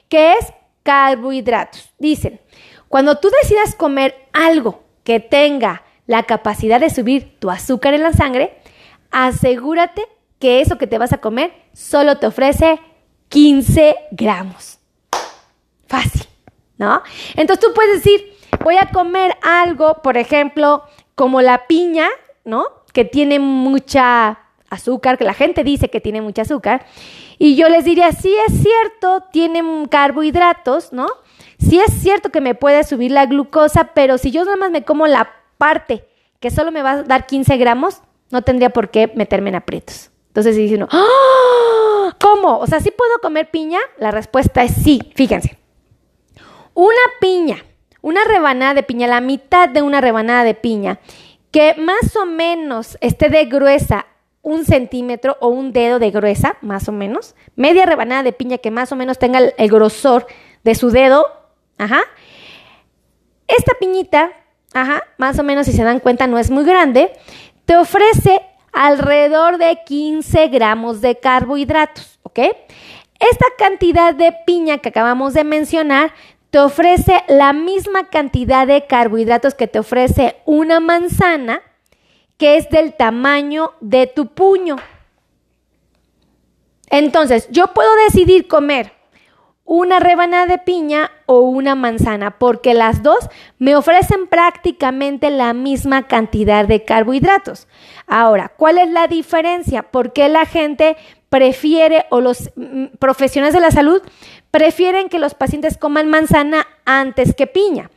Que 0.09 0.33
es 0.33 0.53
carbohidratos. 0.89 1.93
Dicen, 1.99 2.41
cuando 2.87 3.19
tú 3.19 3.29
decidas 3.43 3.75
comer 3.75 4.27
algo 4.33 4.81
que 5.03 5.19
tenga 5.19 5.83
la 6.07 6.23
capacidad 6.23 6.79
de 6.79 6.89
subir 6.89 7.37
tu 7.37 7.51
azúcar 7.51 7.93
en 7.93 8.01
la 8.01 8.11
sangre, 8.11 8.57
asegúrate 9.11 10.07
que 10.39 10.61
eso 10.61 10.79
que 10.79 10.87
te 10.87 10.97
vas 10.97 11.13
a 11.13 11.19
comer 11.19 11.53
solo 11.73 12.17
te 12.17 12.25
ofrece 12.25 12.79
15 13.27 13.97
gramos. 14.09 14.79
Fácil, 15.87 16.25
¿no? 16.79 17.03
Entonces 17.35 17.63
tú 17.63 17.71
puedes 17.75 18.03
decir, 18.03 18.35
voy 18.63 18.77
a 18.81 18.89
comer 18.91 19.37
algo, 19.43 20.01
por 20.01 20.17
ejemplo, 20.17 20.85
como 21.13 21.43
la 21.43 21.67
piña, 21.67 22.07
¿no? 22.45 22.65
Que 22.93 23.05
tiene 23.05 23.37
mucha 23.37 24.39
azúcar, 24.71 25.19
que 25.19 25.23
la 25.23 25.35
gente 25.35 25.63
dice 25.63 25.91
que 25.91 26.01
tiene 26.01 26.21
mucha 26.21 26.41
azúcar, 26.41 26.87
y 27.39 27.55
yo 27.55 27.69
les 27.69 27.85
diría, 27.85 28.11
sí 28.11 28.35
es 28.47 28.61
cierto, 28.61 29.23
tienen 29.31 29.87
carbohidratos, 29.87 30.91
¿no? 30.91 31.07
Sí 31.57 31.79
es 31.79 31.93
cierto 31.93 32.29
que 32.29 32.41
me 32.41 32.53
puede 32.53 32.83
subir 32.83 33.11
la 33.11 33.25
glucosa, 33.25 33.91
pero 33.93 34.17
si 34.17 34.29
yo 34.29 34.43
nada 34.43 34.57
más 34.57 34.71
me 34.71 34.83
como 34.83 35.07
la 35.07 35.31
parte 35.57 36.05
que 36.41 36.51
solo 36.51 36.71
me 36.71 36.81
va 36.81 36.91
a 36.91 37.03
dar 37.03 37.25
15 37.25 37.55
gramos, 37.57 38.01
no 38.29 38.41
tendría 38.41 38.69
por 38.69 38.89
qué 38.89 39.11
meterme 39.15 39.49
en 39.49 39.55
aprietos. 39.55 40.11
Entonces 40.27 40.55
si 40.55 40.63
dice 40.63 40.75
uno, 40.75 40.89
¡Ah! 40.91 42.15
¿cómo? 42.19 42.59
O 42.59 42.67
sea, 42.67 42.81
¿sí 42.81 42.91
puedo 42.91 43.19
comer 43.21 43.49
piña? 43.49 43.79
La 43.97 44.11
respuesta 44.11 44.61
es 44.63 44.73
sí, 44.73 44.99
fíjense. 45.15 45.57
Una 46.73 46.95
piña, 47.21 47.63
una 48.01 48.23
rebanada 48.25 48.73
de 48.73 48.83
piña, 48.83 49.07
la 49.07 49.21
mitad 49.21 49.69
de 49.69 49.81
una 49.81 50.01
rebanada 50.01 50.43
de 50.43 50.55
piña, 50.55 50.99
que 51.51 51.75
más 51.75 52.15
o 52.17 52.25
menos 52.25 52.97
esté 52.99 53.29
de 53.29 53.45
gruesa 53.45 54.05
un 54.41 54.65
centímetro 54.65 55.37
o 55.41 55.49
un 55.49 55.73
dedo 55.73 55.99
de 55.99 56.11
gruesa, 56.11 56.57
más 56.61 56.87
o 56.87 56.91
menos, 56.91 57.35
media 57.55 57.85
rebanada 57.85 58.23
de 58.23 58.33
piña 58.33 58.57
que 58.57 58.71
más 58.71 58.91
o 58.91 58.95
menos 58.95 59.19
tenga 59.19 59.39
el, 59.39 59.69
grosor 59.69 60.27
de 60.63 60.75
su 60.75 60.89
dedo, 60.91 61.25
ajá. 61.77 62.01
Esta 63.47 63.73
piñita, 63.79 64.31
ajá, 64.73 65.03
más 65.17 65.39
o 65.39 65.43
menos 65.43 65.65
si 65.65 65.73
se 65.73 65.83
dan 65.83 65.99
cuenta 65.99 66.27
no 66.27 66.37
es 66.37 66.51
muy 66.51 66.63
grande, 66.63 67.11
te 67.65 67.75
ofrece 67.75 68.41
alrededor 68.71 69.57
de 69.57 69.79
15 69.85 70.47
gramos 70.47 71.01
de 71.01 71.19
carbohidratos, 71.19 72.19
¿ok? 72.23 72.39
Esta 73.19 73.45
cantidad 73.57 74.13
de 74.13 74.33
piña 74.45 74.77
que 74.77 74.89
acabamos 74.89 75.33
de 75.33 75.43
mencionar 75.43 76.13
te 76.49 76.59
ofrece 76.59 77.23
la 77.27 77.53
misma 77.53 78.09
cantidad 78.09 78.65
de 78.65 78.87
carbohidratos 78.87 79.53
que 79.53 79.67
te 79.67 79.79
ofrece 79.79 80.37
una 80.45 80.79
manzana, 80.79 81.61
que 82.39 82.55
es 82.55 82.69
del 82.69 82.93
tamaño 82.93 83.73
de 83.81 84.07
tu 84.07 84.27
puño. 84.27 84.77
Entonces, 86.89 87.47
yo 87.51 87.67
puedo 87.73 87.93
decidir 88.07 88.47
comer 88.47 88.93
una 89.65 89.99
rebanada 89.99 90.47
de 90.47 90.57
piña 90.57 91.11
o 91.27 91.41
una 91.41 91.75
manzana, 91.75 92.39
porque 92.39 92.73
las 92.73 93.03
dos 93.03 93.29
me 93.59 93.75
ofrecen 93.75 94.25
prácticamente 94.25 95.29
la 95.29 95.53
misma 95.53 96.07
cantidad 96.07 96.65
de 96.65 96.85
carbohidratos. 96.85 97.67
Ahora, 98.07 98.51
¿cuál 98.55 98.79
es 98.79 98.89
la 98.89 99.07
diferencia? 99.07 99.83
¿Por 99.83 100.13
qué 100.13 100.27
la 100.29 100.47
gente 100.47 100.97
prefiere 101.29 102.05
o 102.09 102.21
los 102.21 102.49
mm, 102.55 102.85
profesionales 102.97 103.53
de 103.53 103.59
la 103.59 103.69
salud 103.69 104.01
prefieren 104.49 105.09
que 105.09 105.19
los 105.19 105.35
pacientes 105.35 105.77
coman 105.77 106.09
manzana 106.09 106.65
antes 106.85 107.35
que 107.35 107.45
piña? 107.45 107.91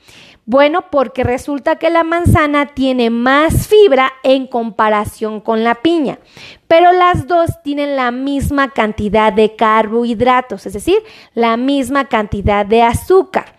Bueno, 0.52 0.90
porque 0.90 1.24
resulta 1.24 1.76
que 1.76 1.88
la 1.88 2.04
manzana 2.04 2.66
tiene 2.66 3.08
más 3.08 3.68
fibra 3.68 4.12
en 4.22 4.46
comparación 4.46 5.40
con 5.40 5.64
la 5.64 5.76
piña, 5.76 6.18
pero 6.68 6.92
las 6.92 7.26
dos 7.26 7.48
tienen 7.64 7.96
la 7.96 8.10
misma 8.10 8.68
cantidad 8.68 9.32
de 9.32 9.56
carbohidratos, 9.56 10.66
es 10.66 10.74
decir, 10.74 10.98
la 11.32 11.56
misma 11.56 12.10
cantidad 12.10 12.66
de 12.66 12.82
azúcar. 12.82 13.54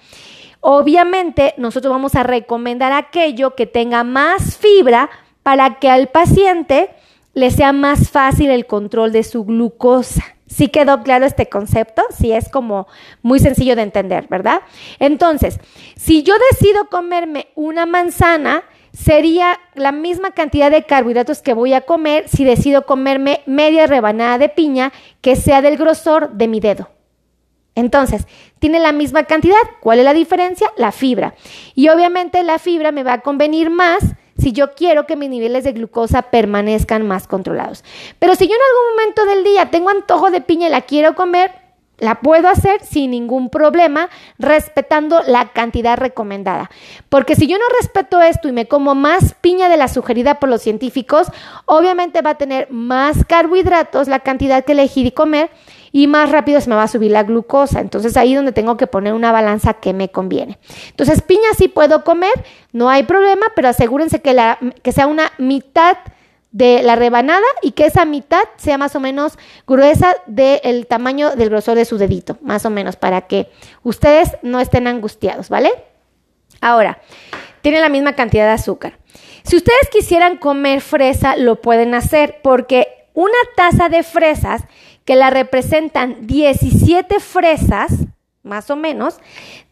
Obviamente, 0.59 1.55
nosotros 1.57 1.91
vamos 1.91 2.13
a 2.13 2.21
recomendar 2.21 2.91
aquello 2.91 3.55
que 3.55 3.65
tenga 3.65 4.03
más 4.03 4.55
fibra 4.55 5.09
para 5.41 5.79
que 5.79 5.89
al 5.89 6.09
paciente 6.09 6.91
le 7.33 7.50
sea 7.50 7.73
más 7.73 8.12
fácil 8.12 8.51
el 8.51 8.67
control 8.67 9.12
de 9.12 9.23
su 9.23 9.45
glucosa. 9.45 10.32
Sí 10.53 10.67
quedó 10.67 11.01
claro 11.01 11.25
este 11.25 11.50
concepto, 11.50 12.03
sí 12.15 12.31
es 12.31 12.48
como 12.48 12.88
muy 13.24 13.39
sencillo 13.39 13.75
de 13.75 13.81
entender, 13.81 14.27
¿verdad? 14.29 14.62
Entonces, 15.00 15.60
si 15.95 16.22
yo 16.22 16.36
decido 16.51 16.89
comerme 16.89 17.48
una 17.55 17.88
manzana, 17.88 18.63
sería 18.91 19.60
la 19.74 19.91
misma 19.91 20.29
cantidad 20.29 20.69
de 20.69 20.83
carbohidratos 20.83 21.41
que 21.41 21.55
voy 21.55 21.74
a 21.74 21.81
comer 21.81 22.29
si 22.29 22.43
decido 22.43 22.86
comerme 22.86 23.41
media 23.48 23.88
rebanada 23.88 24.38
de 24.38 24.50
piña 24.50 24.93
que 25.22 25.36
sea 25.36 25.63
del 25.63 25.75
grosor 25.75 26.33
de 26.33 26.48
mi 26.48 26.60
dedo. 26.60 26.91
Entonces, 27.74 28.27
tiene 28.60 28.79
la 28.79 28.91
misma 28.91 29.24
cantidad. 29.24 29.57
¿Cuál 29.81 29.98
es 29.98 30.05
la 30.05 30.13
diferencia? 30.13 30.72
La 30.77 30.91
fibra. 30.91 31.33
Y 31.74 31.89
obviamente 31.89 32.43
la 32.43 32.60
fibra 32.60 32.91
me 32.91 33.01
va 33.01 33.13
a 33.13 33.22
convenir 33.22 33.72
más 33.72 34.03
si 34.37 34.51
yo 34.51 34.73
quiero 34.73 35.05
que 35.05 35.15
mis 35.15 35.29
niveles 35.29 35.63
de 35.63 35.73
glucosa 35.73 36.23
permanezcan 36.23 37.07
más 37.07 37.27
controlados. 37.27 37.83
Pero 38.19 38.35
si 38.35 38.47
yo 38.47 38.53
en 38.53 38.61
algún 38.61 38.95
momento 38.95 39.25
del 39.25 39.43
día 39.43 39.71
tengo 39.71 39.89
antojo 39.89 40.31
de 40.31 40.41
piña 40.41 40.67
y 40.67 40.71
la 40.71 40.81
quiero 40.81 41.15
comer, 41.15 41.51
la 41.99 42.19
puedo 42.21 42.49
hacer 42.49 42.83
sin 42.83 43.11
ningún 43.11 43.49
problema, 43.49 44.09
respetando 44.39 45.21
la 45.25 45.53
cantidad 45.53 45.97
recomendada. 45.97 46.69
Porque 47.09 47.35
si 47.35 47.47
yo 47.47 47.57
no 47.57 47.63
respeto 47.79 48.21
esto 48.21 48.47
y 48.47 48.51
me 48.51 48.67
como 48.67 48.95
más 48.95 49.35
piña 49.35 49.69
de 49.69 49.77
la 49.77 49.87
sugerida 49.87 50.39
por 50.39 50.49
los 50.49 50.61
científicos, 50.61 51.27
obviamente 51.65 52.21
va 52.21 52.31
a 52.31 52.37
tener 52.37 52.69
más 52.71 53.23
carbohidratos 53.25 54.07
la 54.07 54.19
cantidad 54.19 54.65
que 54.65 54.71
elegí 54.73 55.03
de 55.03 55.13
comer 55.13 55.51
y 55.93 56.07
más 56.07 56.31
rápido 56.31 56.59
se 56.59 56.69
me 56.69 56.75
va 56.75 56.83
a 56.83 56.88
subir 56.89 57.12
la 57.12 57.23
glucosa. 57.23 57.79
Entonces 57.79 58.17
ahí 58.17 58.33
es 58.33 58.38
donde 58.38 58.51
tengo 58.51 58.75
que 58.75 58.88
poner 58.88 59.13
una 59.13 59.31
balanza 59.31 59.75
que 59.75 59.93
me 59.93 60.09
conviene. 60.09 60.57
Entonces 60.89 61.21
piña 61.21 61.47
sí 61.55 61.69
puedo 61.69 62.03
comer, 62.03 62.33
no 62.73 62.89
hay 62.89 63.03
problema, 63.03 63.45
pero 63.55 63.69
asegúrense 63.69 64.19
que, 64.19 64.33
la, 64.33 64.57
que 64.81 64.91
sea 64.91 65.05
una 65.05 65.31
mitad 65.38 65.97
de 66.51 66.81
la 66.83 66.95
rebanada 66.95 67.45
y 67.62 67.71
que 67.71 67.85
esa 67.85 68.05
mitad 68.05 68.43
sea 68.57 68.77
más 68.77 68.95
o 68.95 69.00
menos 69.00 69.38
gruesa 69.67 70.15
del 70.25 70.88
tamaño 70.88 71.35
del 71.35 71.50
grosor 71.50 71.75
de 71.75 71.85
su 71.85 71.97
dedito, 71.97 72.38
más 72.41 72.65
o 72.65 72.71
menos, 72.71 72.95
para 72.95 73.21
que 73.21 73.51
ustedes 73.83 74.35
no 74.41 74.59
estén 74.59 74.88
angustiados, 74.88 75.50
¿vale? 75.50 75.71
Ahora, 76.59 77.00
tiene 77.62 77.79
la 77.79 77.89
misma 77.89 78.13
cantidad 78.13 78.45
de 78.45 78.53
azúcar. 78.53 78.97
Si 79.43 79.57
ustedes 79.57 79.89
quisieran 79.91 80.38
comer 80.38 80.81
fresa, 80.81 81.35
lo 81.38 81.62
pueden 81.62 81.93
hacer 81.93 82.39
porque 82.41 82.88
una 83.13 83.38
taza 83.55 83.89
de 83.89 84.01
fresas 84.03 84.63
que 85.05 85.15
la 85.15 85.29
representan 85.29 86.27
17 86.27 87.19
fresas, 87.19 87.91
más 88.43 88.69
o 88.69 88.75
menos, 88.75 89.19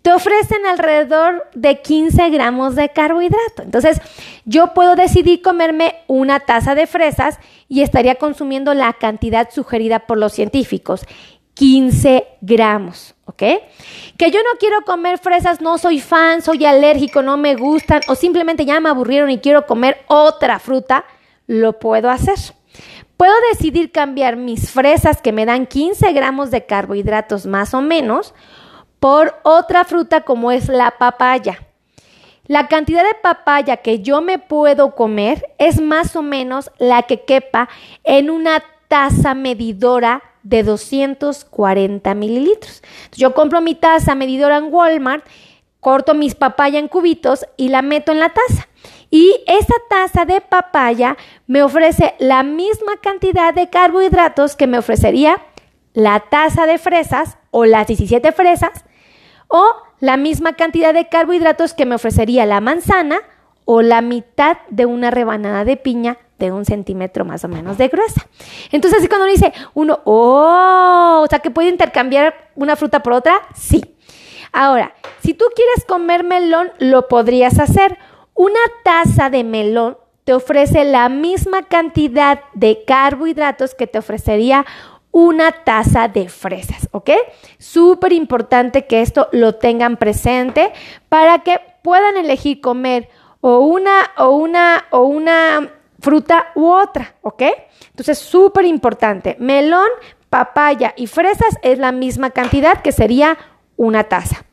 te 0.01 0.11
ofrecen 0.11 0.65
alrededor 0.65 1.43
de 1.53 1.81
15 1.81 2.29
gramos 2.29 2.75
de 2.75 2.89
carbohidrato. 2.89 3.63
Entonces, 3.63 4.01
yo 4.45 4.73
puedo 4.73 4.95
decidir 4.95 5.41
comerme 5.41 5.95
una 6.07 6.39
taza 6.39 6.73
de 6.73 6.87
fresas 6.87 7.37
y 7.67 7.81
estaría 7.81 8.15
consumiendo 8.15 8.73
la 8.73 8.93
cantidad 8.93 9.49
sugerida 9.51 9.99
por 9.99 10.17
los 10.17 10.33
científicos. 10.33 11.05
15 11.53 12.27
gramos, 12.41 13.13
¿ok? 13.25 13.43
Que 14.17 14.31
yo 14.31 14.39
no 14.39 14.57
quiero 14.59 14.81
comer 14.83 15.19
fresas, 15.19 15.61
no 15.61 15.77
soy 15.77 15.99
fan, 15.99 16.41
soy 16.41 16.65
alérgico, 16.65 17.21
no 17.21 17.37
me 17.37 17.55
gustan 17.55 18.01
o 18.07 18.15
simplemente 18.15 18.65
ya 18.65 18.79
me 18.79 18.89
aburrieron 18.89 19.29
y 19.29 19.39
quiero 19.39 19.65
comer 19.65 19.99
otra 20.07 20.59
fruta, 20.59 21.05
lo 21.47 21.77
puedo 21.77 22.09
hacer. 22.09 22.37
Puedo 23.21 23.35
decidir 23.51 23.91
cambiar 23.91 24.35
mis 24.35 24.71
fresas 24.71 25.21
que 25.21 25.31
me 25.31 25.45
dan 25.45 25.67
15 25.67 26.11
gramos 26.11 26.49
de 26.49 26.65
carbohidratos 26.65 27.45
más 27.45 27.75
o 27.75 27.79
menos 27.79 28.33
por 28.99 29.35
otra 29.43 29.83
fruta 29.83 30.21
como 30.21 30.51
es 30.51 30.69
la 30.69 30.97
papaya. 30.97 31.67
La 32.47 32.67
cantidad 32.67 33.03
de 33.03 33.13
papaya 33.13 33.77
que 33.77 33.99
yo 33.99 34.21
me 34.21 34.39
puedo 34.39 34.95
comer 34.95 35.45
es 35.59 35.79
más 35.79 36.15
o 36.15 36.23
menos 36.23 36.71
la 36.79 37.03
que 37.03 37.21
quepa 37.21 37.69
en 38.03 38.31
una 38.31 38.63
taza 38.87 39.35
medidora 39.35 40.23
de 40.41 40.63
240 40.63 42.15
mililitros. 42.15 42.81
Yo 43.11 43.35
compro 43.35 43.61
mi 43.61 43.75
taza 43.75 44.15
medidora 44.15 44.57
en 44.57 44.73
Walmart, 44.73 45.23
corto 45.79 46.15
mis 46.15 46.33
papaya 46.33 46.79
en 46.79 46.87
cubitos 46.87 47.45
y 47.55 47.69
la 47.69 47.83
meto 47.83 48.11
en 48.11 48.19
la 48.19 48.29
taza. 48.29 48.67
Y 49.11 49.43
esa 49.45 49.75
taza 49.89 50.25
de 50.25 50.41
papaya 50.41 51.17
me 51.45 51.61
ofrece 51.61 52.15
la 52.17 52.43
misma 52.43 52.97
cantidad 53.01 53.53
de 53.53 53.69
carbohidratos 53.69 54.55
que 54.55 54.67
me 54.67 54.79
ofrecería 54.79 55.41
la 55.93 56.21
taza 56.21 56.65
de 56.65 56.77
fresas 56.77 57.37
o 57.51 57.65
las 57.65 57.87
17 57.87 58.31
fresas 58.31 58.85
o 59.49 59.75
la 59.99 60.15
misma 60.15 60.53
cantidad 60.53 60.93
de 60.93 61.09
carbohidratos 61.09 61.73
que 61.73 61.85
me 61.85 61.95
ofrecería 61.95 62.45
la 62.45 62.61
manzana 62.61 63.19
o 63.65 63.81
la 63.81 64.01
mitad 64.01 64.57
de 64.69 64.85
una 64.85 65.11
rebanada 65.11 65.65
de 65.65 65.77
piña 65.77 66.17
de 66.39 66.51
un 66.51 66.65
centímetro 66.65 67.23
más 67.23 67.43
o 67.43 67.47
menos 67.47 67.77
de 67.77 67.87
gruesa. 67.89 68.25
Entonces, 68.71 68.99
así 68.99 69.07
cuando 69.07 69.25
uno 69.25 69.33
dice, 69.33 69.53
uno, 69.73 69.99
oh, 70.05 71.21
o 71.23 71.27
sea, 71.27 71.39
que 71.39 71.51
puede 71.51 71.69
intercambiar 71.69 72.51
una 72.55 72.75
fruta 72.75 73.03
por 73.03 73.13
otra, 73.13 73.41
sí. 73.53 73.95
Ahora, 74.51 74.93
si 75.21 75.33
tú 75.33 75.45
quieres 75.55 75.85
comer 75.85 76.23
melón, 76.23 76.71
lo 76.79 77.07
podrías 77.07 77.59
hacer. 77.59 77.97
Una 78.33 78.59
taza 78.83 79.29
de 79.29 79.43
melón 79.43 79.97
te 80.23 80.33
ofrece 80.33 80.83
la 80.85 81.09
misma 81.09 81.63
cantidad 81.63 82.41
de 82.53 82.83
carbohidratos 82.85 83.75
que 83.75 83.87
te 83.87 83.99
ofrecería 83.99 84.65
una 85.11 85.51
taza 85.51 86.07
de 86.07 86.29
fresas, 86.29 86.87
¿ok? 86.91 87.11
Súper 87.57 88.13
importante 88.13 88.85
que 88.85 89.01
esto 89.01 89.27
lo 89.31 89.55
tengan 89.55 89.97
presente 89.97 90.71
para 91.09 91.39
que 91.39 91.59
puedan 91.83 92.17
elegir 92.17 92.61
comer 92.61 93.09
o 93.41 93.59
una 93.59 94.11
o 94.17 94.29
una 94.29 94.85
o 94.91 95.01
una 95.01 95.69
fruta 95.99 96.51
u 96.55 96.67
otra, 96.67 97.15
¿ok? 97.21 97.43
Entonces, 97.89 98.19
súper 98.19 98.65
importante. 98.65 99.35
Melón, 99.39 99.89
papaya 100.29 100.93
y 100.95 101.07
fresas 101.07 101.57
es 101.61 101.77
la 101.77 101.91
misma 101.91 102.29
cantidad 102.29 102.81
que 102.81 102.91
sería 102.91 103.37
una 103.75 104.05
taza. 104.05 104.45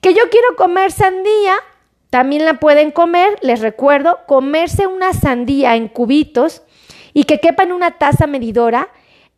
Que 0.00 0.14
yo 0.14 0.30
quiero 0.30 0.56
comer 0.56 0.92
sandía, 0.92 1.56
también 2.10 2.44
la 2.44 2.54
pueden 2.54 2.90
comer, 2.90 3.38
les 3.40 3.60
recuerdo, 3.60 4.18
comerse 4.26 4.86
una 4.86 5.12
sandía 5.12 5.76
en 5.76 5.88
cubitos 5.88 6.62
y 7.12 7.24
que 7.24 7.38
quepa 7.40 7.62
en 7.62 7.72
una 7.72 7.92
taza 7.92 8.26
medidora 8.26 8.88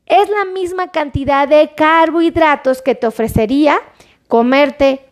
es 0.06 0.28
la 0.28 0.44
misma 0.46 0.88
cantidad 0.88 1.46
de 1.46 1.72
carbohidratos 1.74 2.82
que 2.82 2.94
te 2.94 3.06
ofrecería 3.06 3.76
comerte 4.26 5.04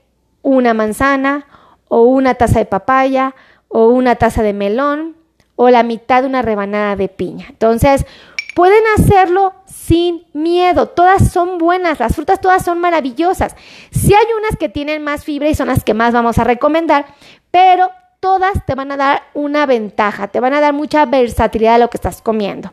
una 0.42 0.74
manzana 0.74 1.46
o 1.88 2.02
una 2.02 2.34
taza 2.34 2.58
de 2.58 2.64
papaya 2.64 3.34
o 3.68 3.88
una 3.88 4.16
taza 4.16 4.42
de 4.42 4.52
melón 4.52 5.16
o 5.56 5.68
la 5.68 5.82
mitad 5.82 6.22
de 6.22 6.28
una 6.28 6.40
rebanada 6.42 6.96
de 6.96 7.08
piña. 7.08 7.46
Entonces, 7.50 8.06
pueden 8.54 8.82
hacerlo 8.96 9.54
sin 9.66 10.24
miedo. 10.32 10.86
Todas 10.86 11.30
son 11.30 11.58
buenas, 11.58 12.00
las 12.00 12.14
frutas 12.14 12.40
todas 12.40 12.64
son 12.64 12.80
maravillosas. 12.80 13.54
Si 13.90 14.14
hay 14.14 14.26
unas 14.38 14.56
que 14.58 14.68
tienen 14.68 15.02
más 15.02 15.24
fibra 15.24 15.48
y 15.48 15.54
son 15.54 15.68
las 15.68 15.84
que 15.84 15.94
más 15.94 16.12
vamos 16.12 16.38
a 16.38 16.44
recomendar, 16.44 17.06
pero 17.50 17.90
todas 18.20 18.64
te 18.66 18.74
van 18.74 18.92
a 18.92 18.96
dar 18.96 19.22
una 19.34 19.66
ventaja, 19.66 20.28
te 20.28 20.40
van 20.40 20.52
a 20.52 20.60
dar 20.60 20.72
mucha 20.72 21.06
versatilidad 21.06 21.74
de 21.74 21.80
lo 21.80 21.90
que 21.90 21.96
estás 21.96 22.22
comiendo. 22.22 22.72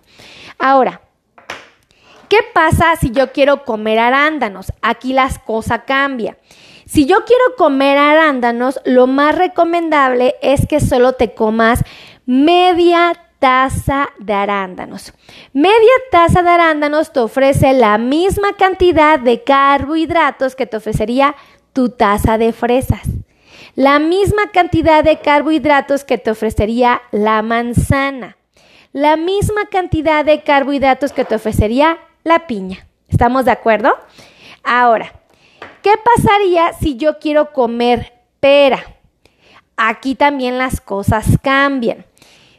Ahora, 0.60 1.02
¿qué 2.30 2.40
pasa 2.54 2.96
si 2.98 3.12
yo 3.12 3.32
quiero 3.32 3.64
comer 3.64 4.00
arándanos? 4.00 4.74
Aquí 4.82 5.14
las 5.14 5.40
cosas 5.40 5.82
cambian. 5.88 6.38
Si 6.86 7.06
yo 7.06 7.26
quiero 7.26 7.44
comer 7.58 7.98
arándanos, 7.98 8.80
lo 8.86 9.08
más 9.08 9.36
recomendable 9.36 10.36
es 10.42 10.68
que 10.68 10.80
solo 10.80 11.14
te 11.14 11.34
comas 11.34 11.84
media 12.26 13.14
taza 13.40 14.10
de 14.20 14.34
arándanos. 14.34 15.14
Media 15.54 15.94
taza 16.12 16.44
de 16.44 16.50
arándanos 16.50 17.12
te 17.12 17.20
ofrece 17.20 17.74
la 17.74 17.98
misma 17.98 18.54
cantidad 18.58 19.20
de 19.20 19.44
carbohidratos 19.44 20.56
que 20.56 20.66
te 20.66 20.78
ofrecería 20.78 21.36
tu 21.74 21.90
taza 21.90 22.38
de 22.38 22.54
fresas 22.54 23.02
la 23.78 24.00
misma 24.00 24.50
cantidad 24.52 25.04
de 25.04 25.20
carbohidratos 25.20 26.04
que 26.04 26.18
te 26.18 26.32
ofrecería 26.32 27.04
la 27.12 27.44
manzana, 27.44 28.36
la 28.92 29.18
misma 29.18 29.68
cantidad 29.68 30.26
de 30.26 30.42
carbohidratos 30.42 31.14
que 31.14 31.26
te 31.26 31.36
ofrecería 31.36 32.00
la 32.24 32.48
piña. 32.48 32.88
¿Estamos 33.08 33.46
de 33.46 33.52
acuerdo? 33.52 33.96
Ahora, 34.64 35.14
¿qué 35.84 35.92
pasaría 36.04 36.74
si 36.74 36.98
yo 36.98 37.20
quiero 37.20 37.54
comer 37.54 38.14
pera? 38.40 38.84
Aquí 39.76 40.16
también 40.16 40.58
las 40.58 40.82
cosas 40.82 41.38
cambian. 41.44 42.04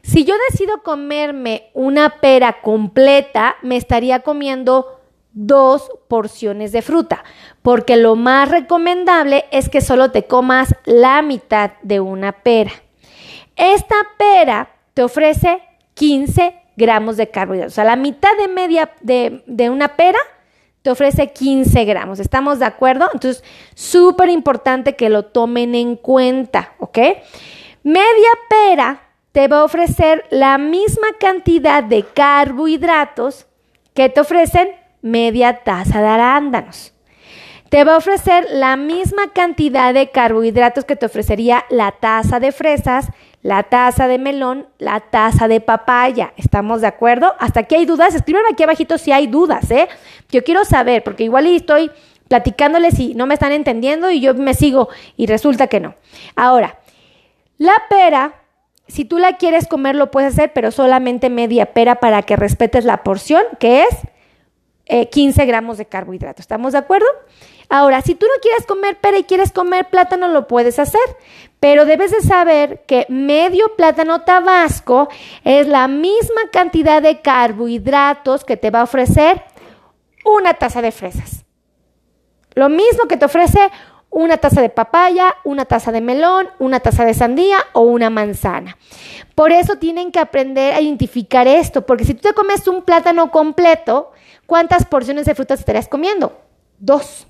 Si 0.02 0.24
yo 0.24 0.36
decido 0.48 0.84
comerme 0.84 1.70
una 1.74 2.20
pera 2.20 2.60
completa, 2.62 3.56
me 3.62 3.76
estaría 3.76 4.20
comiendo 4.20 4.97
dos 5.38 5.90
porciones 6.08 6.72
de 6.72 6.82
fruta, 6.82 7.22
porque 7.62 7.96
lo 7.96 8.16
más 8.16 8.50
recomendable 8.50 9.44
es 9.52 9.68
que 9.68 9.80
solo 9.80 10.10
te 10.10 10.24
comas 10.24 10.74
la 10.84 11.22
mitad 11.22 11.72
de 11.82 12.00
una 12.00 12.32
pera. 12.32 12.72
Esta 13.54 13.94
pera 14.18 14.70
te 14.94 15.04
ofrece 15.04 15.62
15 15.94 16.54
gramos 16.76 17.16
de 17.16 17.30
carbohidratos, 17.30 17.72
o 17.72 17.74
sea, 17.76 17.84
la 17.84 17.96
mitad 17.96 18.36
de 18.36 18.48
media 18.48 18.90
de, 19.00 19.44
de 19.46 19.70
una 19.70 19.96
pera 19.96 20.18
te 20.82 20.90
ofrece 20.90 21.32
15 21.32 21.84
gramos. 21.84 22.18
¿Estamos 22.18 22.58
de 22.58 22.64
acuerdo? 22.64 23.08
Entonces, 23.12 23.44
súper 23.74 24.30
importante 24.30 24.96
que 24.96 25.08
lo 25.08 25.24
tomen 25.24 25.74
en 25.74 25.96
cuenta, 25.96 26.74
¿ok? 26.78 26.98
Media 27.84 28.30
pera 28.48 29.02
te 29.30 29.46
va 29.46 29.60
a 29.60 29.64
ofrecer 29.64 30.24
la 30.30 30.58
misma 30.58 31.08
cantidad 31.20 31.84
de 31.84 32.02
carbohidratos 32.02 33.46
que 33.94 34.08
te 34.08 34.20
ofrecen 34.20 34.68
media 35.02 35.64
taza 35.64 36.00
de 36.00 36.08
arándanos. 36.08 36.94
Te 37.68 37.84
va 37.84 37.94
a 37.94 37.98
ofrecer 37.98 38.46
la 38.50 38.76
misma 38.76 39.32
cantidad 39.34 39.92
de 39.92 40.10
carbohidratos 40.10 40.86
que 40.86 40.96
te 40.96 41.04
ofrecería 41.04 41.66
la 41.68 41.92
taza 41.92 42.40
de 42.40 42.50
fresas, 42.50 43.08
la 43.42 43.64
taza 43.64 44.08
de 44.08 44.18
melón, 44.18 44.68
la 44.78 45.00
taza 45.00 45.48
de 45.48 45.60
papaya. 45.60 46.32
¿Estamos 46.38 46.80
de 46.80 46.86
acuerdo? 46.86 47.34
Hasta 47.38 47.60
aquí 47.60 47.74
hay 47.74 47.84
dudas. 47.84 48.14
Escriban 48.14 48.44
aquí 48.50 48.62
abajito 48.62 48.96
si 48.96 49.12
hay 49.12 49.26
dudas, 49.26 49.70
¿eh? 49.70 49.86
Yo 50.30 50.44
quiero 50.44 50.64
saber, 50.64 51.04
porque 51.04 51.24
igual 51.24 51.46
estoy 51.46 51.90
platicándoles 52.28 52.98
y 52.98 53.14
no 53.14 53.26
me 53.26 53.34
están 53.34 53.52
entendiendo 53.52 54.10
y 54.10 54.20
yo 54.20 54.34
me 54.34 54.54
sigo 54.54 54.88
y 55.16 55.26
resulta 55.26 55.66
que 55.66 55.80
no. 55.80 55.94
Ahora, 56.36 56.78
la 57.58 57.74
pera, 57.90 58.34
si 58.86 59.04
tú 59.04 59.18
la 59.18 59.36
quieres 59.36 59.66
comer 59.66 59.94
lo 59.94 60.10
puedes 60.10 60.34
hacer, 60.34 60.52
pero 60.54 60.70
solamente 60.70 61.28
media 61.30 61.72
pera 61.72 61.96
para 61.96 62.22
que 62.22 62.36
respetes 62.36 62.84
la 62.84 63.02
porción, 63.02 63.42
que 63.58 63.82
es 63.82 63.96
15 65.10 65.42
eh, 65.42 65.46
gramos 65.46 65.78
de 65.78 65.86
carbohidratos. 65.86 66.40
¿Estamos 66.40 66.72
de 66.72 66.78
acuerdo? 66.78 67.06
Ahora, 67.68 68.00
si 68.00 68.14
tú 68.14 68.26
no 68.26 68.40
quieres 68.40 68.64
comer 68.66 68.98
pera 68.98 69.18
y 69.18 69.24
quieres 69.24 69.52
comer 69.52 69.90
plátano, 69.90 70.28
lo 70.28 70.46
puedes 70.46 70.78
hacer, 70.78 71.00
pero 71.60 71.84
debes 71.84 72.12
de 72.12 72.22
saber 72.22 72.84
que 72.86 73.04
medio 73.10 73.76
plátano 73.76 74.22
tabasco 74.22 75.08
es 75.44 75.68
la 75.68 75.86
misma 75.86 76.42
cantidad 76.50 77.02
de 77.02 77.20
carbohidratos 77.20 78.44
que 78.44 78.56
te 78.56 78.70
va 78.70 78.80
a 78.80 78.84
ofrecer 78.84 79.42
una 80.24 80.54
taza 80.54 80.80
de 80.80 80.92
fresas. 80.92 81.44
Lo 82.54 82.70
mismo 82.70 83.06
que 83.06 83.18
te 83.18 83.26
ofrece 83.26 83.60
una 84.10 84.38
taza 84.38 84.62
de 84.62 84.70
papaya, 84.70 85.36
una 85.44 85.66
taza 85.66 85.92
de 85.92 86.00
melón, 86.00 86.48
una 86.58 86.80
taza 86.80 87.04
de 87.04 87.12
sandía 87.12 87.58
o 87.74 87.82
una 87.82 88.08
manzana. 88.08 88.78
Por 89.34 89.52
eso 89.52 89.76
tienen 89.76 90.10
que 90.10 90.18
aprender 90.18 90.74
a 90.74 90.80
identificar 90.80 91.46
esto, 91.46 91.84
porque 91.84 92.04
si 92.04 92.14
tú 92.14 92.28
te 92.28 92.34
comes 92.34 92.66
un 92.66 92.82
plátano 92.82 93.30
completo, 93.30 94.12
¿cuántas 94.48 94.86
porciones 94.86 95.26
de 95.26 95.34
frutas 95.34 95.60
estarías 95.60 95.88
comiendo? 95.88 96.40
Dos. 96.78 97.26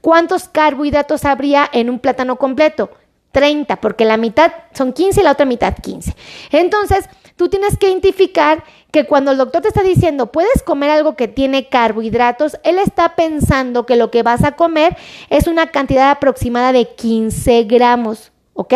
¿Cuántos 0.00 0.48
carbohidratos 0.48 1.24
habría 1.24 1.68
en 1.72 1.90
un 1.90 1.98
plátano 1.98 2.36
completo? 2.36 2.90
30, 3.32 3.80
porque 3.80 4.04
la 4.04 4.16
mitad 4.16 4.52
son 4.72 4.92
15 4.92 5.20
y 5.20 5.24
la 5.24 5.32
otra 5.32 5.46
mitad 5.46 5.74
15. 5.74 6.14
Entonces, 6.52 7.08
tú 7.34 7.48
tienes 7.48 7.76
que 7.76 7.88
identificar 7.88 8.62
que 8.92 9.04
cuando 9.04 9.32
el 9.32 9.38
doctor 9.38 9.62
te 9.62 9.68
está 9.68 9.82
diciendo, 9.82 10.30
puedes 10.30 10.62
comer 10.62 10.90
algo 10.90 11.16
que 11.16 11.26
tiene 11.26 11.68
carbohidratos, 11.68 12.58
él 12.62 12.78
está 12.78 13.16
pensando 13.16 13.84
que 13.84 13.96
lo 13.96 14.12
que 14.12 14.22
vas 14.22 14.44
a 14.44 14.52
comer 14.52 14.96
es 15.30 15.48
una 15.48 15.72
cantidad 15.72 16.10
aproximada 16.10 16.72
de 16.72 16.94
15 16.94 17.64
gramos, 17.64 18.30
¿ok? 18.54 18.74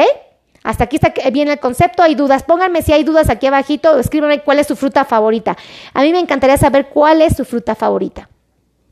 Hasta 0.62 0.85
aquí 0.85 0.96
está 0.96 1.12
bien 1.31 1.48
el 1.48 1.59
concepto, 1.59 2.03
hay 2.03 2.14
dudas. 2.14 2.42
Pónganme 2.42 2.83
si 2.83 2.92
hay 2.92 3.05
dudas 3.05 3.29
aquí 3.31 3.46
abajito, 3.46 3.98
escríbanme 3.98 4.40
cuál 4.40 4.59
es 4.59 4.66
su 4.66 4.77
fruta 4.77 5.05
favorita. 5.05 5.57
A 5.92 6.03
mí 6.03 6.12
me 6.12 6.20
encantaría 6.20 6.57
saber 6.57 6.88
cuál 6.88 7.22
es 7.22 7.37
su 7.37 7.44
fruta 7.44 7.75
favorita. 7.75 8.29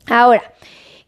Ahora, 0.07 0.43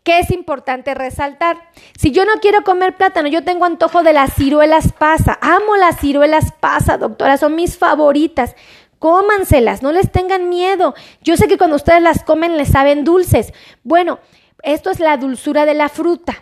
¿Qué 0.03 0.19
es 0.19 0.31
importante 0.31 0.93
resaltar? 0.93 1.69
Si 1.97 2.11
yo 2.11 2.25
no 2.25 2.33
quiero 2.41 2.65
comer 2.65 2.97
plátano, 2.97 3.29
yo 3.29 3.45
tengo 3.45 3.63
antojo 3.63 4.03
de 4.03 4.11
las 4.11 4.33
ciruelas 4.33 4.91
pasa. 4.91 5.39
Amo 5.41 5.77
las 5.77 5.97
ciruelas 6.01 6.51
pasa, 6.59 6.97
doctora, 6.97 7.37
son 7.37 7.55
mis 7.55 7.77
favoritas. 7.77 8.53
Cómanselas, 8.99 9.81
no 9.81 9.93
les 9.93 10.11
tengan 10.11 10.49
miedo. 10.49 10.93
Yo 11.21 11.37
sé 11.37 11.47
que 11.47 11.57
cuando 11.57 11.77
ustedes 11.77 12.01
las 12.01 12.23
comen 12.23 12.57
les 12.57 12.69
saben 12.69 13.05
dulces. 13.05 13.53
Bueno, 13.83 14.19
esto 14.61 14.91
es 14.91 14.99
la 14.99 15.15
dulzura 15.15 15.65
de 15.65 15.73
la 15.73 15.87
fruta. 15.87 16.35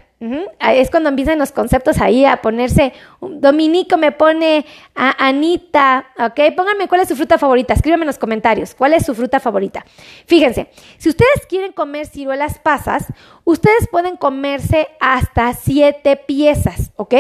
Es 0.60 0.92
cuando 0.92 1.10
empiezan 1.10 1.40
los 1.40 1.52
conceptos 1.52 2.00
ahí 2.00 2.26
a 2.26 2.44
ponerse. 2.44 2.94
Dominico 3.22 3.98
me 3.98 4.12
pone 4.12 4.68
a 4.94 5.28
Anita, 5.28 6.06
¿ok? 6.20 6.56
Pónganme 6.56 6.88
cuál 6.88 7.02
es 7.02 7.08
su 7.08 7.16
fruta 7.16 7.40
favorita. 7.40 7.74
Escríbanme 7.74 8.04
en 8.04 8.08
los 8.08 8.20
comentarios 8.20 8.76
cuál 8.76 8.94
es 8.94 9.04
su 9.04 9.16
fruta 9.16 9.40
favorita. 9.40 9.84
Fíjense, 10.28 10.70
si 11.00 11.10
ustedes 11.10 11.48
quieren 11.50 11.72
comer 11.72 12.06
ciruelas 12.06 12.60
pasas, 12.60 13.08
ustedes 13.46 13.88
pueden 13.90 14.16
comerse 14.16 14.90
hasta 15.00 15.54
siete 15.54 16.18
piezas, 16.18 16.92
¿ok? 16.98 17.16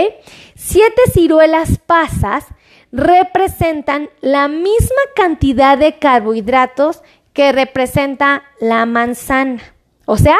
Siete 0.53 1.01
ciruelas 1.11 1.79
pasas 1.79 2.45
representan 2.91 4.09
la 4.19 4.47
misma 4.47 5.01
cantidad 5.15 5.75
de 5.75 5.97
carbohidratos 5.97 7.01
que 7.33 7.51
representa 7.51 8.43
la 8.59 8.85
manzana. 8.85 9.61
O 10.05 10.17
sea, 10.17 10.37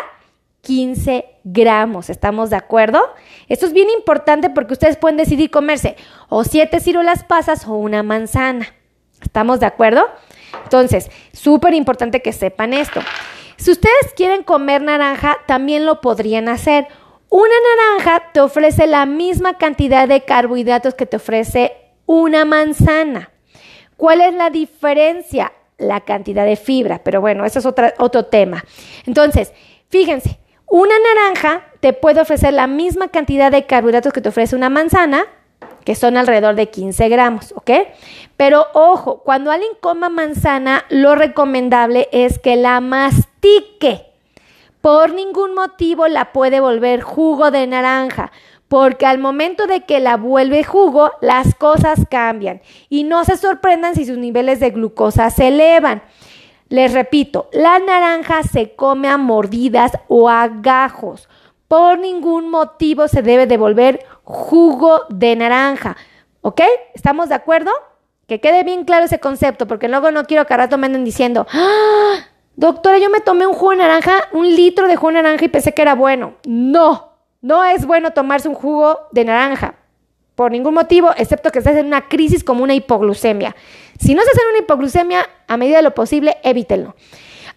15 0.62 1.26
gramos. 1.44 2.10
¿Estamos 2.10 2.50
de 2.50 2.56
acuerdo? 2.56 3.02
Esto 3.48 3.66
es 3.66 3.74
bien 3.74 3.90
importante 3.90 4.50
porque 4.50 4.74
ustedes 4.74 4.98
pueden 4.98 5.18
decidir 5.18 5.52
comerse 5.52 5.96
o 6.30 6.44
siete 6.44 6.80
ciruelas 6.80 7.24
pasas 7.24 7.68
o 7.68 7.74
una 7.74 8.04
manzana. 8.04 8.68
¿Estamos 9.22 9.60
de 9.60 9.66
acuerdo? 9.66 10.06
Entonces, 10.64 11.10
súper 11.34 11.74
importante 11.74 12.22
que 12.22 12.34
sepan 12.34 12.74
esto. 12.74 13.02
Si 13.58 13.72
ustedes 13.72 14.14
quieren 14.16 14.44
comer 14.44 14.82
naranja, 14.82 15.38
también 15.46 15.86
lo 15.86 16.02
podrían 16.02 16.50
hacer. 16.50 16.88
Una 17.30 17.54
naranja 17.78 18.32
te 18.34 18.42
ofrece 18.42 18.88
la 18.88 19.06
misma 19.06 19.58
cantidad 19.58 20.08
de 20.08 20.22
carbohidratos 20.26 20.96
que 20.96 21.06
te 21.06 21.18
ofrece 21.18 21.74
una 22.06 22.44
manzana. 22.46 23.32
¿Cuál 23.98 24.22
es 24.22 24.34
la 24.34 24.50
diferencia? 24.50 25.54
La 25.78 26.02
cantidad 26.02 26.46
de 26.46 26.56
fibra, 26.56 27.02
pero 27.04 27.22
bueno, 27.22 27.46
eso 27.46 27.60
es 27.60 27.66
otro 27.66 28.26
tema. 28.26 28.64
Entonces, 29.06 29.54
fíjense, 29.90 30.40
una 30.72 30.96
naranja 31.00 31.66
te 31.82 31.92
puede 31.92 32.22
ofrecer 32.22 32.54
la 32.54 32.66
misma 32.66 33.10
cantidad 33.10 33.52
de 33.52 33.66
carbohidratos 33.66 34.14
que 34.14 34.22
te 34.22 34.30
ofrece 34.30 34.56
una 34.56 34.70
manzana, 34.70 35.26
que 35.84 35.96
son 35.96 36.16
alrededor 36.16 36.56
de 36.56 36.70
15 36.70 37.10
gramos, 37.10 37.54
¿ok? 37.58 37.72
Pero 38.38 38.68
ojo, 38.74 39.22
cuando 39.24 39.52
alguien 39.52 39.74
coma 39.82 40.08
manzana, 40.08 40.86
lo 40.90 41.16
recomendable 41.16 42.08
es 42.14 42.40
que 42.40 42.56
la 42.56 42.80
mastique. 42.80 44.06
Por 44.80 45.14
ningún 45.14 45.54
motivo 45.56 46.08
la 46.08 46.32
puede 46.32 46.62
volver 46.62 47.02
jugo 47.02 47.52
de 47.52 47.68
naranja, 47.68 48.32
porque 48.70 49.06
al 49.06 49.18
momento 49.18 49.68
de 49.68 49.82
que 49.82 50.00
la 50.00 50.16
vuelve 50.16 50.64
jugo, 50.64 51.12
las 51.20 51.54
cosas 51.54 52.00
cambian. 52.10 52.62
Y 52.88 53.04
no 53.04 53.26
se 53.26 53.36
sorprendan 53.36 53.96
si 53.96 54.06
sus 54.06 54.18
niveles 54.18 54.62
de 54.62 54.70
glucosa 54.70 55.30
se 55.32 55.50
elevan. 55.50 56.02
Les 56.72 56.94
repito, 56.94 57.50
la 57.52 57.80
naranja 57.80 58.44
se 58.44 58.78
come 58.78 59.10
a 59.10 59.18
mordidas 59.18 59.92
o 60.08 60.30
a 60.30 60.48
gajos. 60.48 61.28
Por 61.68 62.00
ningún 62.00 62.50
motivo 62.50 63.10
se 63.10 63.22
debe 63.22 63.46
devolver 63.46 64.06
jugo 64.24 65.02
de 65.10 65.36
naranja. 65.36 65.98
¿Ok? 66.40 66.62
¿Estamos 66.94 67.28
de 67.28 67.36
acuerdo? 67.36 67.72
Que 68.26 68.40
quede 68.40 68.64
bien 68.64 68.86
claro 68.86 69.04
ese 69.04 69.20
concepto, 69.20 69.68
porque 69.68 69.90
luego 69.90 70.12
no 70.12 70.24
quiero 70.24 70.48
que 70.48 70.54
a 70.54 70.58
rato 70.58 70.78
me 70.78 70.86
anden 70.86 71.04
diciendo, 71.04 71.46
¡Ah! 71.52 72.16
doctora, 72.56 73.00
yo 73.00 73.10
me 73.10 73.20
tomé 73.20 73.46
un 73.46 73.54
jugo 73.54 73.72
de 73.72 73.78
naranja, 73.78 74.30
un 74.32 74.48
litro 74.56 74.88
de 74.88 74.96
jugo 74.96 75.10
de 75.10 75.24
naranja 75.24 75.44
y 75.44 75.50
pensé 75.50 75.74
que 75.74 75.82
era 75.82 75.94
bueno. 75.94 76.36
No, 76.46 77.18
no 77.42 77.66
es 77.66 77.86
bueno 77.86 78.12
tomarse 78.12 78.48
un 78.48 78.56
jugo 78.56 78.98
de 79.12 79.26
naranja 79.26 79.76
por 80.42 80.52
ningún 80.52 80.74
motivo, 80.74 81.12
excepto 81.18 81.52
que 81.52 81.60
estés 81.60 81.78
en 81.78 81.86
una 81.86 82.10
crisis 82.10 82.44
como 82.44 82.64
una 82.64 82.74
hipoglucemia. 82.74 83.56
Si 84.00 84.16
no 84.16 84.22
estás 84.24 84.40
en 84.40 84.50
una 84.50 84.64
hipoglucemia, 84.64 85.30
a 85.48 85.56
medida 85.56 85.78
de 85.78 85.84
lo 85.84 85.94
posible, 85.94 86.38
evítenlo. 86.42 86.96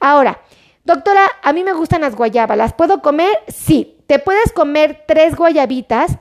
Ahora, 0.00 0.42
doctora, 0.84 1.22
a 1.42 1.54
mí 1.54 1.64
me 1.64 1.72
gustan 1.72 2.02
las 2.02 2.14
guayabas. 2.14 2.58
¿Las 2.58 2.74
puedo 2.74 3.00
comer? 3.00 3.38
Sí. 3.48 3.96
Te 4.06 4.18
puedes 4.18 4.52
comer 4.52 5.04
tres 5.08 5.34
guayabitas 5.34 6.18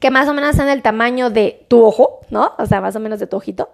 que 0.00 0.12
más 0.12 0.28
o 0.28 0.32
menos 0.32 0.54
son 0.54 0.66
del 0.66 0.80
tamaño 0.80 1.28
de 1.28 1.66
tu 1.66 1.84
ojo, 1.84 2.20
¿no? 2.30 2.52
O 2.58 2.66
sea, 2.66 2.80
más 2.80 2.94
o 2.94 3.00
menos 3.00 3.18
de 3.18 3.26
tu 3.26 3.36
ojito. 3.36 3.70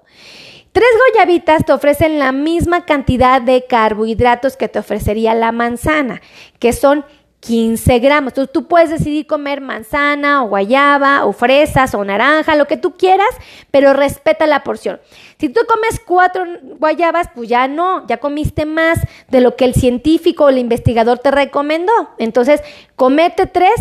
Tres 0.72 0.88
guayabitas 1.10 1.66
te 1.66 1.72
ofrecen 1.74 2.18
la 2.18 2.32
misma 2.32 2.86
cantidad 2.86 3.42
de 3.42 3.66
carbohidratos 3.66 4.56
que 4.56 4.68
te 4.68 4.78
ofrecería 4.78 5.34
la 5.34 5.52
manzana, 5.52 6.22
que 6.58 6.72
son 6.72 7.04
15 7.40 7.98
gramos. 8.00 8.32
Entonces 8.32 8.52
tú 8.52 8.66
puedes 8.66 8.90
decidir 8.90 9.26
comer 9.26 9.60
manzana 9.60 10.42
o 10.42 10.48
guayaba 10.48 11.24
o 11.24 11.32
fresas 11.32 11.94
o 11.94 12.04
naranja, 12.04 12.56
lo 12.56 12.66
que 12.66 12.76
tú 12.76 12.96
quieras, 12.96 13.28
pero 13.70 13.92
respeta 13.92 14.46
la 14.46 14.64
porción. 14.64 15.00
Si 15.38 15.48
tú 15.48 15.60
comes 15.68 16.00
cuatro 16.04 16.44
guayabas, 16.78 17.28
pues 17.34 17.48
ya 17.48 17.68
no, 17.68 18.06
ya 18.06 18.18
comiste 18.18 18.64
más 18.64 19.00
de 19.28 19.40
lo 19.40 19.56
que 19.56 19.64
el 19.64 19.74
científico 19.74 20.44
o 20.44 20.48
el 20.48 20.58
investigador 20.58 21.18
te 21.18 21.30
recomendó. 21.30 21.92
Entonces, 22.18 22.62
comete 22.96 23.46
tres 23.46 23.74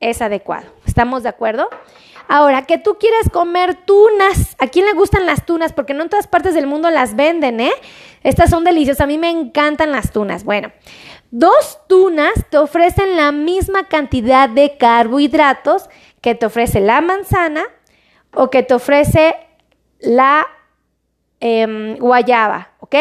es 0.00 0.20
adecuado. 0.20 0.66
¿Estamos 0.84 1.22
de 1.22 1.28
acuerdo? 1.28 1.68
Ahora, 2.28 2.62
que 2.62 2.78
tú 2.78 2.96
quieres 2.98 3.28
comer 3.30 3.74
tunas. 3.74 4.56
¿A 4.58 4.66
quién 4.66 4.86
le 4.86 4.92
gustan 4.92 5.26
las 5.26 5.44
tunas? 5.44 5.72
Porque 5.72 5.94
no 5.94 6.02
en 6.02 6.08
todas 6.08 6.26
partes 6.26 6.54
del 6.54 6.66
mundo 6.66 6.90
las 6.90 7.14
venden, 7.14 7.60
¿eh? 7.60 7.72
Estas 8.22 8.50
son 8.50 8.64
deliciosas. 8.64 9.02
A 9.02 9.06
mí 9.06 9.18
me 9.18 9.30
encantan 9.30 9.92
las 9.92 10.12
tunas. 10.12 10.44
Bueno, 10.44 10.72
Dos 11.32 11.78
tunas 11.88 12.34
te 12.50 12.58
ofrecen 12.58 13.16
la 13.16 13.32
misma 13.32 13.88
cantidad 13.88 14.50
de 14.50 14.76
carbohidratos 14.76 15.88
que 16.20 16.34
te 16.34 16.44
ofrece 16.44 16.78
la 16.82 17.00
manzana 17.00 17.64
o 18.34 18.50
que 18.50 18.62
te 18.62 18.74
ofrece 18.74 19.34
la 19.98 20.46
em, 21.40 21.96
guayaba, 21.96 22.72
¿ok? 22.80 22.94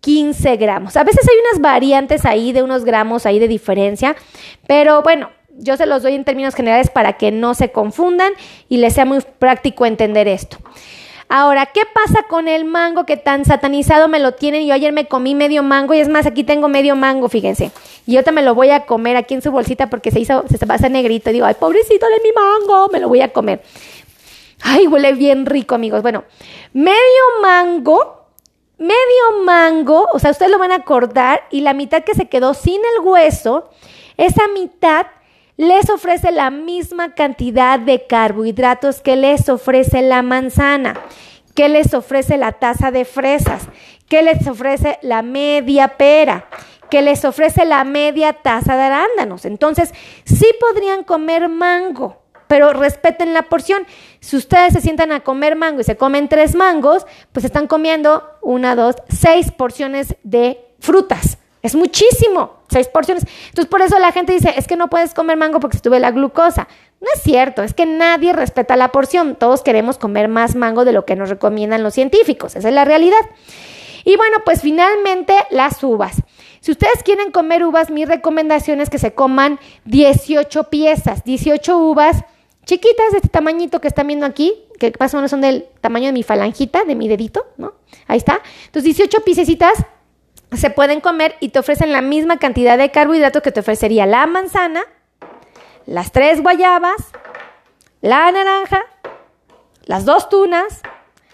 15 0.00 0.56
gramos. 0.56 0.96
A 0.96 1.04
veces 1.04 1.28
hay 1.28 1.36
unas 1.50 1.60
variantes 1.60 2.24
ahí 2.24 2.52
de 2.52 2.62
unos 2.62 2.86
gramos 2.86 3.26
ahí 3.26 3.38
de 3.38 3.48
diferencia, 3.48 4.16
pero 4.66 5.02
bueno, 5.02 5.28
yo 5.58 5.76
se 5.76 5.84
los 5.84 6.02
doy 6.02 6.14
en 6.14 6.24
términos 6.24 6.54
generales 6.54 6.88
para 6.88 7.18
que 7.18 7.30
no 7.30 7.52
se 7.52 7.70
confundan 7.70 8.32
y 8.70 8.78
les 8.78 8.94
sea 8.94 9.04
muy 9.04 9.20
práctico 9.38 9.84
entender 9.84 10.26
esto. 10.26 10.56
Ahora, 11.30 11.66
¿qué 11.66 11.82
pasa 11.92 12.22
con 12.22 12.48
el 12.48 12.64
mango 12.64 13.04
que 13.04 13.18
tan 13.18 13.44
satanizado 13.44 14.08
me 14.08 14.18
lo 14.18 14.32
tienen? 14.32 14.66
Yo 14.66 14.72
ayer 14.72 14.92
me 14.92 15.06
comí 15.06 15.34
medio 15.34 15.62
mango 15.62 15.92
y 15.92 16.00
es 16.00 16.08
más, 16.08 16.24
aquí 16.24 16.42
tengo 16.42 16.68
medio 16.68 16.96
mango, 16.96 17.28
fíjense. 17.28 17.70
Y 18.06 18.16
ahorita 18.16 18.32
me 18.32 18.42
lo 18.42 18.54
voy 18.54 18.70
a 18.70 18.86
comer 18.86 19.16
aquí 19.16 19.34
en 19.34 19.42
su 19.42 19.50
bolsita 19.50 19.90
porque 19.90 20.10
se 20.10 20.20
hizo, 20.20 20.44
se 20.48 20.64
va 20.64 20.74
a 20.74 20.76
hacer 20.76 20.90
negrito. 20.90 21.30
Digo, 21.30 21.44
ay, 21.44 21.54
pobrecito 21.60 22.06
de 22.06 22.20
mi 22.22 22.32
mango, 22.32 22.88
me 22.90 22.98
lo 22.98 23.08
voy 23.08 23.20
a 23.20 23.32
comer. 23.32 23.62
Ay, 24.62 24.86
huele 24.86 25.12
bien 25.12 25.44
rico, 25.44 25.74
amigos. 25.74 26.00
Bueno, 26.00 26.24
medio 26.72 26.96
mango, 27.42 28.28
medio 28.78 29.44
mango, 29.44 30.08
o 30.12 30.18
sea, 30.18 30.30
ustedes 30.30 30.50
lo 30.50 30.58
van 30.58 30.72
a 30.72 30.84
cortar 30.84 31.42
y 31.50 31.60
la 31.60 31.74
mitad 31.74 32.04
que 32.04 32.14
se 32.14 32.28
quedó 32.28 32.54
sin 32.54 32.80
el 32.96 33.04
hueso, 33.04 33.70
esa 34.16 34.48
mitad 34.48 35.06
les 35.58 35.90
ofrece 35.90 36.30
la 36.30 36.50
misma 36.50 37.14
cantidad 37.14 37.80
de 37.80 38.06
carbohidratos 38.06 39.00
que 39.00 39.16
les 39.16 39.48
ofrece 39.48 40.02
la 40.02 40.22
manzana, 40.22 40.94
que 41.54 41.68
les 41.68 41.94
ofrece 41.94 42.36
la 42.36 42.52
taza 42.52 42.92
de 42.92 43.04
fresas, 43.04 43.64
que 44.08 44.22
les 44.22 44.46
ofrece 44.46 45.00
la 45.02 45.22
media 45.22 45.98
pera, 45.98 46.46
que 46.88 47.02
les 47.02 47.24
ofrece 47.24 47.64
la 47.64 47.82
media 47.82 48.34
taza 48.34 48.76
de 48.76 48.82
arándanos. 48.82 49.44
Entonces, 49.44 49.92
sí 50.24 50.46
podrían 50.60 51.02
comer 51.02 51.48
mango, 51.48 52.22
pero 52.46 52.72
respeten 52.72 53.34
la 53.34 53.42
porción. 53.42 53.84
Si 54.20 54.36
ustedes 54.36 54.74
se 54.74 54.80
sientan 54.80 55.10
a 55.10 55.24
comer 55.24 55.56
mango 55.56 55.80
y 55.80 55.84
se 55.84 55.96
comen 55.96 56.28
tres 56.28 56.54
mangos, 56.54 57.04
pues 57.32 57.44
están 57.44 57.66
comiendo 57.66 58.22
una, 58.42 58.76
dos, 58.76 58.94
seis 59.08 59.50
porciones 59.50 60.14
de 60.22 60.64
frutas. 60.78 61.38
Es 61.62 61.74
muchísimo, 61.74 62.57
seis 62.68 62.88
porciones. 62.88 63.24
Entonces, 63.48 63.66
por 63.66 63.82
eso 63.82 63.98
la 63.98 64.12
gente 64.12 64.32
dice, 64.32 64.54
es 64.56 64.66
que 64.66 64.76
no 64.76 64.88
puedes 64.88 65.14
comer 65.14 65.36
mango 65.36 65.60
porque 65.60 65.76
estuve 65.76 66.00
la 66.00 66.10
glucosa. 66.10 66.68
No 67.00 67.08
es 67.14 67.22
cierto, 67.22 67.62
es 67.62 67.74
que 67.74 67.86
nadie 67.86 68.32
respeta 68.32 68.76
la 68.76 68.92
porción. 68.92 69.36
Todos 69.36 69.62
queremos 69.62 69.98
comer 69.98 70.28
más 70.28 70.54
mango 70.54 70.84
de 70.84 70.92
lo 70.92 71.04
que 71.04 71.16
nos 71.16 71.28
recomiendan 71.28 71.82
los 71.82 71.94
científicos. 71.94 72.56
Esa 72.56 72.68
es 72.68 72.74
la 72.74 72.84
realidad. 72.84 73.20
Y 74.04 74.16
bueno, 74.16 74.38
pues 74.44 74.62
finalmente 74.62 75.34
las 75.50 75.82
uvas. 75.82 76.22
Si 76.60 76.72
ustedes 76.72 77.02
quieren 77.04 77.30
comer 77.30 77.64
uvas, 77.64 77.90
mi 77.90 78.04
recomendación 78.04 78.80
es 78.80 78.90
que 78.90 78.98
se 78.98 79.14
coman 79.14 79.60
18 79.84 80.64
piezas, 80.64 81.24
18 81.24 81.78
uvas 81.78 82.24
chiquitas 82.64 83.12
de 83.12 83.18
este 83.18 83.28
tamañito 83.28 83.80
que 83.80 83.88
están 83.88 84.06
viendo 84.06 84.26
aquí, 84.26 84.54
que 84.78 84.92
más 84.98 85.14
o 85.14 85.16
menos 85.16 85.30
son 85.30 85.40
del 85.40 85.66
tamaño 85.80 86.06
de 86.06 86.12
mi 86.12 86.22
falangita, 86.22 86.84
de 86.84 86.94
mi 86.94 87.08
dedito, 87.08 87.46
¿no? 87.56 87.74
Ahí 88.06 88.18
está. 88.18 88.40
Entonces, 88.66 88.96
18 88.96 89.24
piececitas 89.24 89.84
se 90.52 90.70
pueden 90.70 91.00
comer 91.00 91.36
y 91.40 91.50
te 91.50 91.58
ofrecen 91.58 91.92
la 91.92 92.00
misma 92.00 92.38
cantidad 92.38 92.78
de 92.78 92.90
carbohidratos 92.90 93.42
que 93.42 93.52
te 93.52 93.60
ofrecería 93.60 94.06
la 94.06 94.26
manzana, 94.26 94.82
las 95.86 96.12
tres 96.12 96.42
guayabas, 96.42 96.96
la 98.00 98.30
naranja, 98.32 98.84
las 99.84 100.04
dos 100.04 100.28
tunas, 100.28 100.82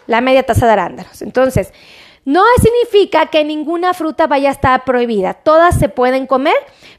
la 0.06 0.20
media 0.20 0.44
taza 0.44 0.66
de 0.66 0.72
arándanos. 0.72 1.22
Entonces, 1.22 1.72
no 2.24 2.42
significa 2.62 3.26
que 3.26 3.44
ninguna 3.44 3.92
fruta 3.92 4.26
vaya 4.26 4.48
a 4.48 4.52
estar 4.52 4.84
prohibida. 4.84 5.34
Todas 5.34 5.78
se 5.78 5.88
pueden 5.90 6.26
comer, 6.26 6.54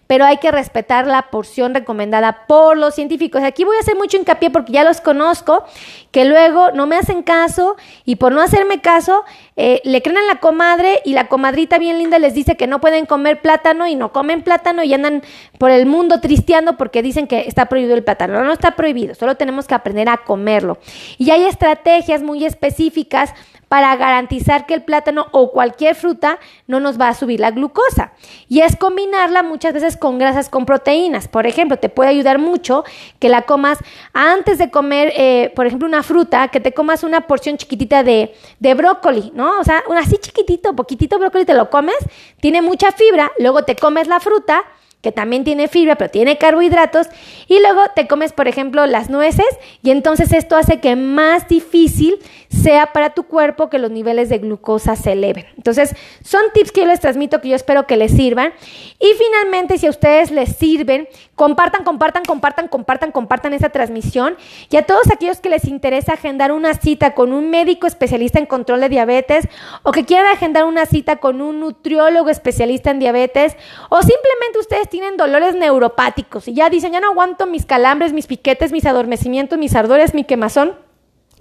pero 0.08 0.24
hay 0.24 0.38
que 0.38 0.52
respetar 0.52 1.08
la 1.08 1.32
porción 1.32 1.74
recomendada 1.74 2.46
por 2.48 2.78
los 2.78 2.94
científicos. 2.94 3.42
Aquí 3.42 3.64
voy 3.64 3.76
a 3.78 3.80
hacer 3.80 3.96
mucho 3.96 4.18
hincapié 4.18 4.52
porque 4.52 4.74
ya 4.74 4.84
los 4.84 5.02
conozco, 5.02 5.64
que 6.12 6.26
luego 6.26 6.72
no 6.72 6.86
me 6.86 6.96
hacen 6.96 7.24
caso 7.24 7.76
y 8.06 8.18
por 8.18 8.34
no 8.34 8.42
hacerme 8.42 8.82
caso, 8.82 9.24
eh, 9.56 9.82
le 9.84 10.04
creen 10.04 10.20
a 10.20 10.34
la 10.34 10.40
comadre 10.40 11.02
y 11.06 11.14
la 11.14 11.28
comadrita 11.28 11.80
bien 11.80 11.98
linda 11.98 12.20
les 12.20 12.36
dice 12.36 12.56
que 12.56 12.68
no 12.68 12.80
pueden 12.80 13.08
comer 13.08 13.42
plátano 13.42 13.88
y 13.88 13.96
no 13.96 14.12
comen 14.12 14.44
plátano 14.44 14.84
y 14.84 14.94
andan 14.94 15.24
por 15.58 15.72
el 15.72 15.88
mundo 15.88 16.22
tristeando 16.22 16.78
porque 16.78 17.02
dicen 17.02 17.26
que 17.26 17.48
está 17.48 17.66
prohibido 17.66 17.96
el 17.96 18.04
plátano. 18.04 18.36
No, 18.36 18.44
no 18.44 18.54
está 18.54 18.76
prohibido, 18.76 19.16
solo 19.16 19.36
tenemos 19.36 19.66
que 19.66 19.74
aprender 19.74 20.08
a 20.08 20.18
comerlo. 20.18 20.78
Y 21.18 21.32
hay 21.32 21.46
estrategias 21.46 22.22
muy 22.22 22.46
específicas 22.46 23.34
para 23.68 23.96
garantizar 23.96 24.66
que 24.66 24.74
el 24.74 24.84
plátano 24.84 25.28
o 25.32 25.52
cualquier 25.52 25.96
fruta 25.96 26.40
no 26.68 26.80
nos 26.80 27.00
va 27.00 27.10
a 27.10 27.14
subir 27.14 27.40
la 27.40 27.52
glucosa. 27.52 28.14
Y 28.48 28.62
es 28.62 28.76
combinarla 28.76 29.44
muchas 29.44 29.74
veces 29.74 29.98
con 29.98 30.18
grasas 30.18 30.50
con 30.50 30.66
proteínas. 30.66 31.28
Por 31.28 31.48
ejemplo, 31.48 31.78
te 31.78 31.90
puede 31.90 32.10
ayudar 32.10 32.40
mucho 32.40 32.84
que 33.20 33.30
la 33.30 33.44
comas 33.44 33.80
antes 34.14 34.58
de 34.58 34.70
comer, 34.70 35.12
eh, 35.16 35.52
por 35.56 35.66
ejemplo, 35.66 35.88
una 35.88 36.04
fruta, 36.04 36.48
que 36.50 36.60
te 36.60 36.74
comas 36.74 37.04
una 37.04 37.22
porción 37.22 37.58
chiquitita 37.58 38.04
de, 38.04 38.34
de 38.60 38.74
brócoli, 38.74 39.32
¿no? 39.36 39.60
O 39.60 39.64
sea, 39.64 39.84
así 39.98 40.18
chiquitito, 40.18 40.76
poquitito 40.76 41.20
brócoli 41.20 41.46
te 41.46 41.54
lo 41.54 41.70
comes, 41.70 41.96
tiene 42.40 42.62
mucha 42.62 42.92
fibra, 42.92 43.32
luego 43.40 43.64
te 43.64 43.76
comes 43.76 44.08
la 44.08 44.20
fruta 44.20 44.64
que 45.06 45.12
también 45.12 45.44
tiene 45.44 45.68
fibra, 45.68 45.98
pero 45.98 46.10
tiene 46.10 46.40
carbohidratos, 46.40 47.06
y 47.48 47.60
luego 47.60 47.82
te 47.96 48.08
comes, 48.08 48.34
por 48.34 48.48
ejemplo, 48.48 48.88
las 48.88 49.12
nueces, 49.12 49.46
y 49.84 49.92
entonces 49.92 50.34
esto 50.34 50.56
hace 50.56 50.80
que 50.80 50.96
más 50.96 51.48
difícil 51.48 52.18
sea 52.50 52.94
para 52.94 53.12
tu 53.12 53.24
cuerpo 53.24 53.70
que 53.70 53.80
los 53.80 53.92
niveles 53.92 54.30
de 54.30 54.40
glucosa 54.40 54.96
se 54.96 55.14
eleven. 55.14 55.46
Entonces, 55.58 55.96
son 56.24 56.42
tips 56.54 56.72
que 56.72 56.82
yo 56.82 56.88
les 56.88 57.00
transmito 57.00 57.42
que 57.42 57.50
yo 57.50 57.56
espero 57.56 57.88
que 57.88 57.98
les 57.98 58.12
sirvan. 58.12 58.54
Y 59.00 59.08
finalmente, 59.18 59.78
si 59.78 59.88
a 59.88 59.90
ustedes 59.90 60.32
les 60.32 60.56
sirven, 60.56 61.08
compartan, 61.36 61.84
compartan, 61.84 62.24
compartan, 62.24 62.68
compartan, 62.68 63.12
compartan 63.12 63.54
esta 63.54 63.70
transmisión. 63.70 64.38
Y 64.70 64.78
a 64.78 64.86
todos 64.86 65.10
aquellos 65.12 65.40
que 65.40 65.50
les 65.50 65.66
interesa 65.66 66.14
agendar 66.14 66.52
una 66.52 66.74
cita 66.74 67.14
con 67.14 67.34
un 67.34 67.50
médico 67.50 67.88
especialista 67.88 68.40
en 68.40 68.46
control 68.46 68.82
de 68.82 68.90
diabetes, 68.90 69.48
o 69.84 69.92
que 69.92 70.06
quieran 70.06 70.28
agendar 70.34 70.66
una 70.66 70.86
cita 70.86 71.18
con 71.18 71.42
un 71.42 71.60
nutriólogo 71.60 72.30
especialista 72.30 72.92
en 72.92 73.00
diabetes, 73.00 73.56
o 73.90 74.00
simplemente 74.02 74.60
ustedes 74.60 74.90
tienen 74.90 75.18
dolores 75.18 75.56
neuropáticos 75.56 76.48
y 76.48 76.54
ya 76.54 76.70
dicen, 76.70 76.94
ya 76.94 77.00
no 77.00 77.10
aguanto 77.10 77.46
mis 77.46 77.66
calambres, 77.66 78.14
mis 78.14 78.28
piquetes, 78.28 78.72
mis 78.72 78.86
adormecimientos, 78.86 79.58
mis 79.60 79.76
ardores, 79.76 80.14
mi 80.14 80.24
quemazón, 80.24 80.76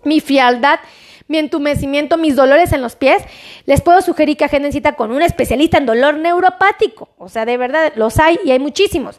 mi 0.05 0.21
fialdad, 0.21 0.81
mi 1.27 1.38
entumecimiento, 1.38 2.17
mis 2.17 2.37
dolores 2.37 2.73
en 2.73 2.83
los 2.83 2.97
pies, 2.97 3.23
les 3.67 3.81
puedo 3.81 4.03
sugerir 4.03 4.37
que 4.37 4.45
agenden 4.45 4.73
cita 4.73 4.93
con 4.93 5.11
un 5.11 5.23
especialista 5.23 5.79
en 5.79 5.87
dolor 5.87 6.17
neuropático. 6.17 7.09
O 7.19 7.29
sea, 7.29 7.47
de 7.47 7.57
verdad, 7.57 7.93
los 7.97 8.19
hay 8.19 8.38
y 8.45 8.51
hay 8.51 8.59
muchísimos. 8.59 9.19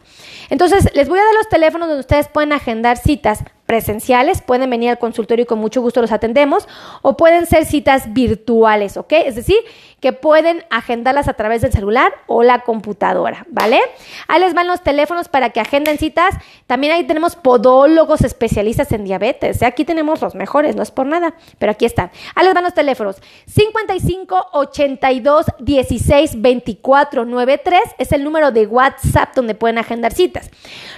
Entonces, 0.50 0.88
les 0.94 1.08
voy 1.08 1.18
a 1.18 1.24
dar 1.24 1.34
los 1.34 1.48
teléfonos 1.48 1.88
donde 1.88 2.00
ustedes 2.00 2.28
pueden 2.28 2.52
agendar 2.52 2.96
citas 2.96 3.40
presenciales, 3.66 4.40
pueden 4.42 4.70
venir 4.70 4.90
al 4.90 4.98
consultorio 4.98 5.42
y 5.42 5.46
con 5.46 5.58
mucho 5.58 5.82
gusto 5.82 6.00
los 6.00 6.12
atendemos, 6.12 6.68
o 7.02 7.16
pueden 7.16 7.46
ser 7.46 7.66
citas 7.66 8.12
virtuales, 8.12 8.96
¿ok? 8.96 9.12
Es 9.12 9.34
decir, 9.34 9.58
que 10.00 10.12
pueden 10.12 10.64
agendarlas 10.70 11.26
a 11.26 11.34
través 11.34 11.62
del 11.62 11.72
celular 11.72 12.12
o 12.26 12.42
la 12.42 12.60
computadora, 12.60 13.46
¿vale? 13.50 13.80
Ahí 14.28 14.40
les 14.40 14.54
van 14.54 14.66
los 14.66 14.82
teléfonos 14.82 15.28
para 15.28 15.50
que 15.50 15.60
agenden 15.60 15.98
citas. 15.98 16.34
También 16.66 16.92
ahí 16.92 17.04
tenemos 17.04 17.34
podólogos 17.34 18.20
especialistas 18.20 18.92
en 18.92 19.04
diabetes. 19.04 19.62
Aquí 19.62 19.84
tenemos 19.84 20.20
los 20.20 20.34
mejores, 20.34 20.76
no 20.76 20.82
es 20.82 20.90
por 20.90 21.06
nada, 21.06 21.34
pero 21.58 21.72
aquí 21.72 21.86
están. 21.86 22.10
Ahí 22.34 22.44
les 22.44 22.54
van 22.54 22.64
los 22.64 22.74
teléfonos. 22.74 23.16
55 23.46 24.48
82 24.52 25.46
16 25.58 26.42
24 26.42 27.24
93 27.24 27.80
es 27.98 28.12
el 28.12 28.22
número 28.22 28.52
de 28.52 28.66
WhatsApp 28.66 29.34
donde 29.34 29.54
pueden 29.54 29.78
agendar 29.78 30.12
citas. 30.12 30.50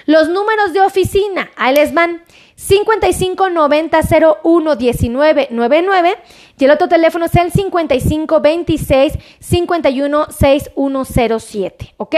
Los 0.07 0.29
números 0.29 0.73
de 0.73 0.81
oficina, 0.81 1.51
ahí 1.57 1.75
les 1.75 1.95
van. 1.95 2.23
55 2.59 3.51
90 3.51 4.01
01 4.43 4.77
19 4.77 5.49
99 5.53 6.17
y 6.59 6.65
el 6.65 6.71
otro 6.73 6.89
teléfono 6.89 7.27
es 7.27 7.37
el 7.37 7.53
55 7.53 8.41
26 8.41 9.13
51 9.39 10.27
6107, 10.29 11.95
¿ok? 11.99 12.17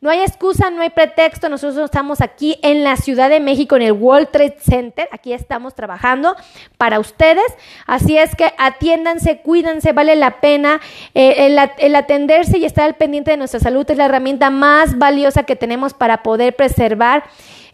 No 0.00 0.10
hay 0.10 0.20
excusa, 0.20 0.70
no 0.70 0.82
hay 0.82 0.90
pretexto. 0.90 1.48
Nosotros 1.48 1.84
estamos 1.84 2.20
aquí 2.20 2.58
en 2.62 2.84
la 2.84 2.96
Ciudad 2.96 3.30
de 3.30 3.40
México, 3.40 3.76
en 3.76 3.82
el 3.82 3.92
World 3.92 4.28
Trade 4.30 4.58
Center. 4.60 5.08
Aquí 5.10 5.32
estamos 5.32 5.74
trabajando 5.74 6.36
para 6.76 7.00
ustedes. 7.00 7.46
Así 7.86 8.18
es 8.18 8.34
que 8.34 8.52
atiéndanse, 8.58 9.40
cuídense, 9.40 9.92
vale 9.92 10.14
la 10.16 10.40
pena. 10.40 10.80
Eh, 11.14 11.46
el, 11.46 11.58
el, 11.78 11.94
atenderse 11.94 12.58
y 12.58 12.64
estar 12.64 12.84
al 12.84 12.96
pendiente 12.96 13.30
de 13.30 13.36
nuestra 13.36 13.60
salud 13.60 13.88
es 13.88 13.96
la 13.96 14.04
herramienta 14.06 14.50
más 14.50 14.98
valiosa 14.98 15.44
que 15.44 15.56
tenemos 15.56 15.94
para 15.94 16.22
poder 16.22 16.54
preservar 16.56 17.24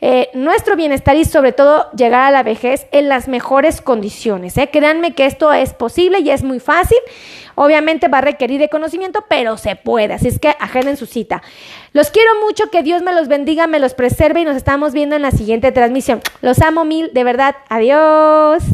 eh, 0.05 0.31
nuestro 0.35 0.75
bienestar 0.75 1.15
y 1.15 1.25
sobre 1.25 1.53
todo 1.53 1.89
llegar 1.93 2.23
a 2.23 2.33
la 2.33 2.43
vejez 2.43 2.89
en 2.91 3.09
las 3.09 3.29
mejores 3.29 3.81
condiciones. 3.81 4.59
¿eh? 4.59 4.69
Créanme 4.69 5.15
que 5.15 5.27
esto 5.27 5.53
es 5.53 5.75
posible 5.75 6.19
y 6.19 6.31
es 6.31 6.43
muy 6.43 6.59
fácil. 6.59 6.99
Obviamente 7.55 8.09
va 8.09 8.19
a 8.19 8.23
requerir 8.23 8.59
de 8.59 8.69
conocimiento, 8.69 9.25
pero 9.29 9.57
se 9.57 9.77
puede. 9.77 10.15
Así 10.15 10.27
es 10.27 10.41
que 10.41 10.57
agenden 10.59 10.97
su 10.97 11.07
cita. 11.07 11.41
Los 11.93 12.11
quiero 12.11 12.31
mucho, 12.45 12.69
que 12.69 12.83
Dios 12.83 13.03
me 13.03 13.13
los 13.13 13.29
bendiga, 13.29 13.69
me 13.69 13.79
los 13.79 13.95
preserve 13.95 14.41
y 14.41 14.45
nos 14.45 14.57
estamos 14.57 14.93
viendo 14.93 15.15
en 15.15 15.23
la 15.23 15.31
siguiente 15.31 15.71
transmisión. 15.71 16.21
Los 16.41 16.61
amo 16.63 16.85
mil, 16.85 17.13
de 17.13 17.23
verdad. 17.23 17.55
Adiós. 17.69 18.65